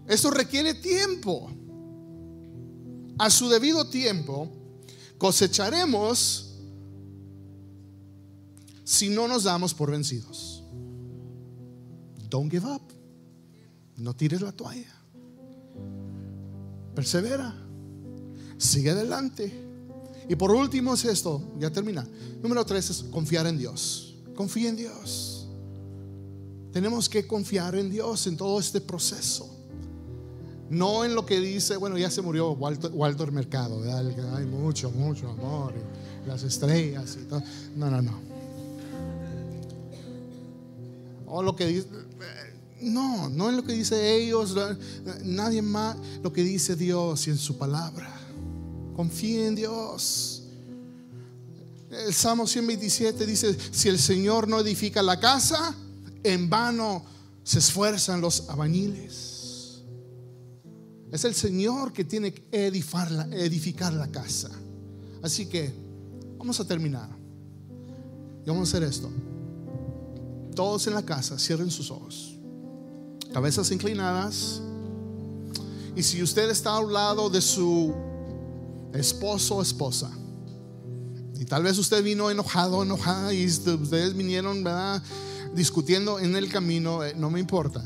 esto 0.07 0.31
requiere 0.31 0.73
tiempo. 0.73 1.51
A 3.19 3.29
su 3.29 3.49
debido 3.49 3.85
tiempo 3.85 4.49
cosecharemos 5.19 6.55
si 8.83 9.09
no 9.09 9.27
nos 9.27 9.43
damos 9.43 9.75
por 9.75 9.91
vencidos. 9.91 10.63
Don't 12.29 12.49
give 12.49 12.65
up. 12.65 12.81
No 13.97 14.15
tires 14.15 14.41
la 14.41 14.51
toalla. 14.51 14.98
Persevera. 16.95 17.55
Sigue 18.57 18.91
adelante. 18.91 19.51
Y 20.27 20.35
por 20.35 20.51
último 20.51 20.93
es 20.93 21.05
esto, 21.05 21.41
ya 21.59 21.71
termina. 21.71 22.07
Número 22.41 22.63
tres 22.65 22.89
es 22.89 23.03
confiar 23.03 23.47
en 23.47 23.57
Dios. 23.57 24.15
Confía 24.35 24.69
en 24.69 24.75
Dios. 24.75 25.47
Tenemos 26.71 27.09
que 27.09 27.25
confiar 27.25 27.75
en 27.75 27.89
Dios 27.89 28.27
en 28.27 28.37
todo 28.37 28.59
este 28.59 28.79
proceso. 28.79 29.49
No 30.69 31.03
en 31.03 31.15
lo 31.15 31.25
que 31.25 31.39
dice, 31.39 31.77
bueno, 31.77 31.97
ya 31.97 32.11
se 32.11 32.21
murió 32.21 32.51
Walter, 32.51 33.31
Mercado, 33.31 33.81
hay 34.35 34.45
mucho, 34.45 34.91
mucho 34.91 35.29
amor, 35.29 35.73
las 36.27 36.43
estrellas 36.43 37.17
y 37.19 37.25
todo. 37.25 37.41
No, 37.75 37.89
no, 37.89 38.03
no. 38.03 38.19
O 41.25 41.41
lo 41.41 41.55
que 41.55 41.65
dice, 41.65 41.87
no, 42.81 43.29
no 43.29 43.49
en 43.49 43.57
lo 43.57 43.63
que 43.63 43.73
dice 43.73 44.15
ellos, 44.15 44.55
nadie 45.23 45.61
más, 45.61 45.97
lo 46.23 46.31
que 46.31 46.43
dice 46.43 46.75
Dios 46.75 47.27
y 47.27 47.31
en 47.31 47.37
su 47.37 47.57
palabra. 47.57 48.13
Confía 48.95 49.47
en 49.47 49.55
Dios. 49.55 50.43
El 51.89 52.13
Salmo 52.13 52.45
127 52.45 53.25
dice, 53.25 53.57
si 53.71 53.89
el 53.89 53.97
Señor 53.97 54.47
no 54.47 54.59
edifica 54.59 55.01
la 55.01 55.19
casa, 55.19 55.75
en 56.23 56.49
vano 56.49 57.03
se 57.43 57.59
esfuerzan 57.59 58.21
los 58.21 58.49
abañiles. 58.49 59.81
Es 61.11 61.25
el 61.25 61.33
Señor 61.33 61.91
que 61.91 62.03
tiene 62.03 62.33
que 62.33 62.43
edificar 62.51 63.09
la, 63.11 63.23
edificar 63.35 63.93
la 63.93 64.07
casa. 64.07 64.51
Así 65.23 65.47
que 65.47 65.73
vamos 66.37 66.59
a 66.59 66.65
terminar. 66.65 67.09
Y 68.45 68.49
vamos 68.49 68.69
a 68.69 68.77
hacer 68.77 68.87
esto. 68.87 69.09
Todos 70.55 70.85
en 70.87 70.93
la 70.93 71.03
casa, 71.03 71.39
cierren 71.39 71.71
sus 71.71 71.89
ojos. 71.89 72.38
Cabezas 73.33 73.71
inclinadas. 73.71 74.61
Y 75.95 76.03
si 76.03 76.21
usted 76.23 76.49
está 76.49 76.77
al 76.77 76.91
lado 76.91 77.29
de 77.29 77.41
su 77.41 77.93
esposo 78.93 79.57
o 79.57 79.61
esposa, 79.61 80.11
y 81.39 81.45
tal 81.45 81.63
vez 81.63 81.77
usted 81.77 82.03
vino 82.03 82.29
enojado, 82.29 82.83
enojada, 82.83 83.33
y 83.33 83.45
ustedes 83.45 84.15
vinieron, 84.15 84.63
¿verdad? 84.63 85.01
Discutiendo 85.55 86.19
en 86.19 86.35
el 86.35 86.49
camino, 86.49 87.03
eh, 87.03 87.13
no 87.15 87.29
me 87.29 87.39
importa. 87.39 87.83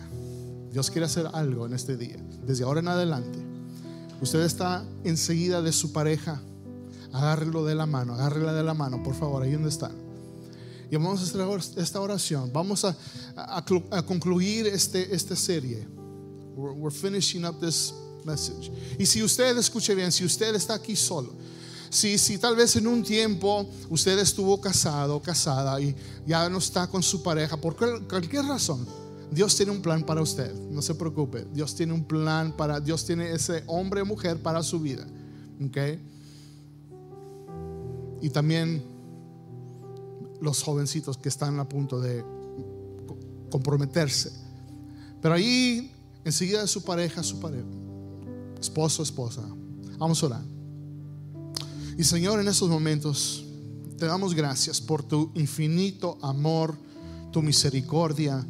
Dios 0.71 0.89
quiere 0.89 1.05
hacer 1.05 1.29
algo 1.33 1.67
en 1.67 1.73
este 1.73 1.97
día, 1.97 2.17
desde 2.45 2.63
ahora 2.63 2.79
en 2.79 2.87
adelante. 2.87 3.39
Usted 4.21 4.41
está 4.41 4.83
enseguida 5.03 5.61
de 5.61 5.71
su 5.71 5.91
pareja, 5.91 6.41
agárrelo 7.11 7.63
de 7.63 7.75
la 7.75 7.85
mano, 7.85 8.13
agárrela 8.13 8.53
de 8.53 8.63
la 8.63 8.73
mano, 8.73 9.03
por 9.03 9.13
favor, 9.13 9.43
ahí 9.43 9.51
donde 9.51 9.69
están. 9.69 10.02
Y 10.93 10.95
vamos 10.95 11.21
a 11.21 11.23
hacer 11.23 11.81
esta 11.81 11.99
oración. 11.99 12.51
Vamos 12.53 12.85
a, 12.85 12.95
a, 13.35 14.05
concluir 14.05 14.67
este, 14.67 15.11
esta 15.11 15.35
serie. 15.35 15.87
We're, 16.55 16.91
finishing 16.91 17.45
up 17.45 17.59
this 17.59 17.95
message. 18.23 18.71
Y 18.99 19.07
si 19.07 19.23
usted 19.23 19.57
escuche 19.57 19.95
bien, 19.95 20.11
si 20.11 20.23
usted 20.23 20.53
está 20.53 20.75
aquí 20.75 20.95
solo, 20.95 21.33
si, 21.89 22.19
si 22.19 22.37
tal 22.37 22.55
vez 22.55 22.75
en 22.75 22.85
un 22.85 23.01
tiempo 23.01 23.67
usted 23.89 24.19
estuvo 24.19 24.61
casado, 24.61 25.19
casada 25.19 25.81
y 25.81 25.95
ya 26.27 26.47
no 26.47 26.59
está 26.59 26.85
con 26.85 27.01
su 27.01 27.23
pareja, 27.23 27.57
por 27.57 27.75
cualquier 27.75 28.45
razón, 28.45 28.85
Dios 29.31 29.55
tiene 29.55 29.71
un 29.71 29.81
plan 29.81 30.03
para 30.03 30.21
usted, 30.21 30.53
no 30.69 30.83
se 30.83 30.93
preocupe. 30.93 31.47
Dios 31.51 31.73
tiene 31.73 31.93
un 31.93 32.05
plan 32.05 32.55
para, 32.55 32.79
Dios 32.79 33.03
tiene 33.03 33.31
ese 33.31 33.63
hombre 33.65 34.01
o 34.01 34.05
mujer 34.05 34.37
para 34.37 34.61
su 34.61 34.79
vida. 34.79 35.07
¿Ok? 35.59 35.77
Y 38.21 38.29
también 38.29 38.92
los 40.43 40.61
jovencitos 40.61 41.17
que 41.17 41.29
están 41.29 41.59
a 41.59 41.67
punto 41.67 41.99
de 41.99 42.23
comprometerse. 43.49 44.31
Pero 45.21 45.33
ahí, 45.33 45.91
enseguida 46.23 46.61
de 46.61 46.67
su 46.67 46.83
pareja, 46.83 47.23
su 47.23 47.39
pareja, 47.39 47.65
esposo, 48.59 49.01
esposa, 49.01 49.41
vamos 49.97 50.21
a 50.21 50.25
orar. 50.27 50.41
Y 51.97 52.03
Señor, 52.03 52.39
en 52.39 52.47
estos 52.47 52.69
momentos 52.69 53.45
te 53.97 54.05
damos 54.05 54.35
gracias 54.35 54.81
por 54.81 55.01
tu 55.01 55.31
infinito 55.33 56.17
amor, 56.21 56.75
tu 57.31 57.41
misericordia 57.41 58.45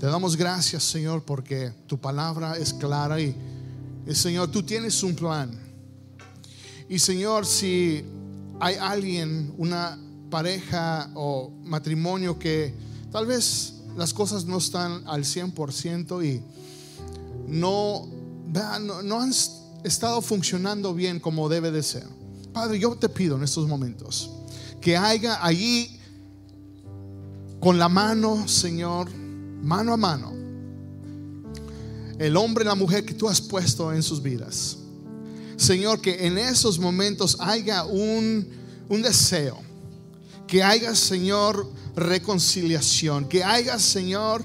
te 0.00 0.06
damos 0.06 0.34
gracias, 0.34 0.82
Señor, 0.82 1.24
porque 1.24 1.74
tu 1.86 1.98
palabra 1.98 2.56
es 2.56 2.72
clara 2.72 3.20
y, 3.20 3.36
Señor, 4.14 4.50
tú 4.50 4.62
tienes 4.62 5.02
un 5.02 5.14
plan. 5.14 5.50
Y 6.88 6.98
Señor, 6.98 7.44
si 7.44 8.02
hay 8.60 8.76
alguien, 8.76 9.52
una 9.58 9.98
pareja 10.30 11.10
o 11.14 11.52
matrimonio 11.64 12.38
que 12.38 12.74
tal 13.10 13.26
vez 13.26 13.74
las 13.96 14.14
cosas 14.14 14.46
no 14.46 14.58
están 14.58 15.02
al 15.06 15.24
100% 15.24 16.24
y 16.24 16.42
no, 17.48 18.08
no, 19.04 19.20
han 19.20 19.32
estado 19.84 20.22
funcionando 20.22 20.94
bien 20.94 21.20
como 21.20 21.48
debe 21.48 21.70
de 21.70 21.82
ser. 21.82 22.06
Padre, 22.52 22.78
yo 22.78 22.96
te 22.96 23.08
pido 23.08 23.36
en 23.36 23.42
estos 23.42 23.66
momentos 23.66 24.30
que 24.80 24.96
haya 24.96 25.44
allí 25.44 25.98
con 27.58 27.78
la 27.78 27.88
mano, 27.88 28.48
Señor, 28.48 29.10
mano 29.14 29.92
a 29.92 29.96
mano, 29.96 30.32
el 32.18 32.36
hombre 32.36 32.64
y 32.64 32.66
la 32.66 32.74
mujer 32.74 33.04
que 33.04 33.14
tú 33.14 33.28
has 33.28 33.40
puesto 33.40 33.92
en 33.92 34.02
sus 34.02 34.22
vidas. 34.22 34.78
Señor, 35.56 36.00
que 36.00 36.26
en 36.26 36.38
esos 36.38 36.78
momentos 36.78 37.36
haya 37.40 37.84
un, 37.84 38.48
un 38.88 39.02
deseo, 39.02 39.58
que 40.50 40.64
haya, 40.64 40.96
Señor, 40.96 41.72
reconciliación, 41.94 43.28
que 43.28 43.44
haya, 43.44 43.78
Señor, 43.78 44.44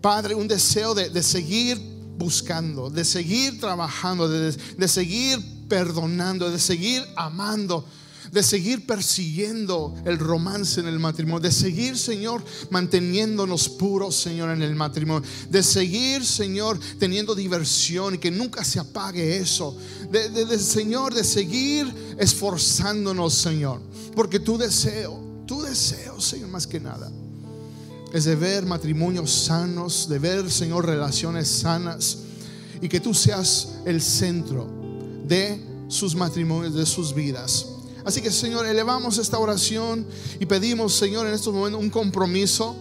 Padre, 0.00 0.34
un 0.34 0.48
deseo 0.48 0.96
de, 0.96 1.22
seguir 1.22 1.78
buscando, 2.18 2.90
de 2.90 3.04
seguir 3.04 3.60
trabajando, 3.60 4.28
de, 4.28 4.50
de 4.50 4.88
seguir 4.88 5.38
perdonando, 5.68 6.50
de 6.50 6.58
seguir 6.58 7.06
amando 7.14 7.84
de 8.32 8.42
seguir 8.42 8.86
persiguiendo 8.86 9.94
el 10.04 10.18
romance 10.18 10.80
en 10.80 10.86
el 10.86 10.98
matrimonio, 10.98 11.40
de 11.40 11.52
seguir, 11.52 11.96
Señor, 11.96 12.42
manteniéndonos 12.70 13.68
puros, 13.68 14.16
Señor, 14.16 14.50
en 14.50 14.62
el 14.62 14.74
matrimonio, 14.74 15.28
de 15.50 15.62
seguir, 15.62 16.24
Señor, 16.24 16.78
teniendo 16.98 17.34
diversión 17.34 18.14
y 18.14 18.18
que 18.18 18.30
nunca 18.30 18.64
se 18.64 18.78
apague 18.78 19.36
eso, 19.36 19.76
de, 20.10 20.58
Señor, 20.58 21.14
de 21.14 21.24
seguir 21.24 21.92
esforzándonos, 22.18 23.34
Señor, 23.34 23.80
porque 24.14 24.40
tu 24.40 24.58
deseo, 24.58 25.20
tu 25.46 25.62
deseo, 25.62 26.20
Señor, 26.20 26.48
más 26.48 26.66
que 26.66 26.80
nada, 26.80 27.10
es 28.12 28.24
de 28.24 28.36
ver 28.36 28.64
matrimonios 28.64 29.30
sanos, 29.30 30.08
de 30.08 30.18
ver, 30.18 30.50
Señor, 30.50 30.86
relaciones 30.86 31.48
sanas 31.48 32.18
y 32.80 32.88
que 32.88 33.00
tú 33.00 33.14
seas 33.14 33.68
el 33.84 34.00
centro 34.00 34.68
de 35.26 35.60
sus 35.88 36.14
matrimonios, 36.14 36.74
de 36.74 36.86
sus 36.86 37.14
vidas. 37.14 37.66
Así 38.06 38.22
que 38.22 38.30
Señor, 38.30 38.66
elevamos 38.66 39.18
esta 39.18 39.36
oración 39.36 40.06
y 40.38 40.46
pedimos, 40.46 40.94
Señor, 40.94 41.26
en 41.26 41.34
estos 41.34 41.52
momentos 41.52 41.80
un 41.80 41.90
compromiso 41.90 42.76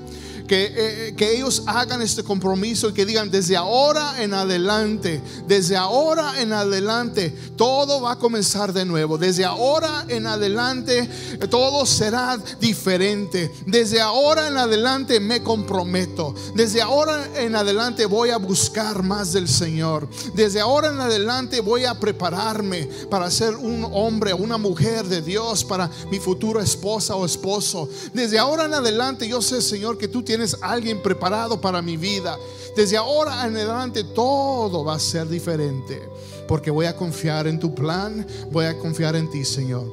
que, 0.48 0.74
eh, 0.76 1.16
que, 1.16 1.36
ellos 1.36 1.64
hagan 1.66 2.02
este 2.02 2.24
compromiso 2.24 2.90
y 2.90 2.94
que 2.94 3.06
digan 3.06 3.32
desde 3.32 3.58
ahora 3.58 4.22
en 4.22 4.34
adelante, 4.34 5.22
desde 5.48 5.76
ahora 5.76 6.42
en 6.42 6.54
adelante, 6.54 7.36
todo 7.56 8.02
va 8.02 8.14
a 8.14 8.20
comenzar 8.20 8.74
de 8.74 8.86
nuevo. 8.86 9.18
Desde 9.18 9.44
ahora 9.44 10.06
en 10.08 10.28
adelante, 10.28 11.10
todo 11.50 11.86
será 11.86 12.38
diferente. 12.60 13.52
Desde 13.66 14.02
ahora 14.02 14.48
en 14.48 14.58
adelante 14.58 15.20
me 15.20 15.42
comprometo. 15.42 16.36
Desde 16.56 16.82
ahora 16.82 17.28
en 17.36 17.56
adelante 17.56 18.06
voy 18.06 18.30
a 18.30 18.38
buscar 18.38 19.04
más 19.04 19.34
del 19.34 19.48
Señor. 19.48 20.08
Desde 20.34 20.60
ahora 20.60 20.90
en 20.90 21.00
adelante 21.00 21.62
voy 21.62 21.86
a 21.86 22.00
prepararme 22.00 22.88
para 23.10 23.32
ser 23.32 23.56
un 23.56 23.88
hombre 23.92 24.34
o 24.34 24.38
una 24.38 24.58
mujer 24.58 25.06
de 25.08 25.22
Dios, 25.22 25.64
para 25.64 25.90
mi 26.12 26.20
futura 26.20 26.64
esposa 26.64 27.16
o 27.16 27.26
esposo. 27.26 27.90
Desde 28.14 28.38
ahora 28.38 28.66
en 28.66 28.74
adelante 28.74 29.28
yo 29.28 29.42
sé, 29.42 29.62
Señor, 29.62 29.98
que 29.98 30.08
tú 30.08 30.24
tienes 30.24 30.35
tienes 30.36 30.58
alguien 30.62 31.02
preparado 31.02 31.62
para 31.62 31.82
mi 31.82 31.96
vida. 31.96 32.38
Desde 32.76 32.98
ahora 32.98 33.48
en 33.48 33.56
adelante 33.56 34.04
todo 34.04 34.84
va 34.84 34.96
a 34.96 35.00
ser 35.00 35.30
diferente. 35.30 36.02
Porque 36.46 36.70
voy 36.70 36.88
a 36.88 36.96
confiar 36.96 37.48
en 37.48 37.58
tu 37.58 37.74
plan, 37.74 38.28
voy 38.52 38.66
a 38.66 38.78
confiar 38.78 39.16
en 39.16 39.30
ti, 39.32 39.46
Señor. 39.46 39.90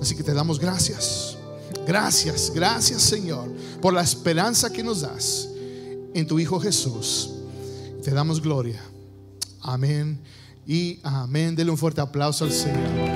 Así 0.00 0.14
que 0.14 0.22
te 0.22 0.34
damos 0.34 0.60
gracias. 0.60 1.38
Gracias, 1.86 2.52
gracias, 2.54 3.00
Señor, 3.00 3.48
por 3.80 3.94
la 3.94 4.02
esperanza 4.02 4.70
que 4.70 4.82
nos 4.82 5.00
das 5.00 5.48
en 6.12 6.26
tu 6.26 6.38
Hijo 6.38 6.60
Jesús. 6.60 7.30
Te 8.04 8.10
damos 8.10 8.42
gloria. 8.42 8.82
Amén 9.62 10.20
y 10.66 11.00
amén. 11.04 11.56
Dele 11.56 11.70
un 11.70 11.78
fuerte 11.78 12.02
aplauso 12.02 12.44
al 12.44 12.52
Señor. 12.52 13.15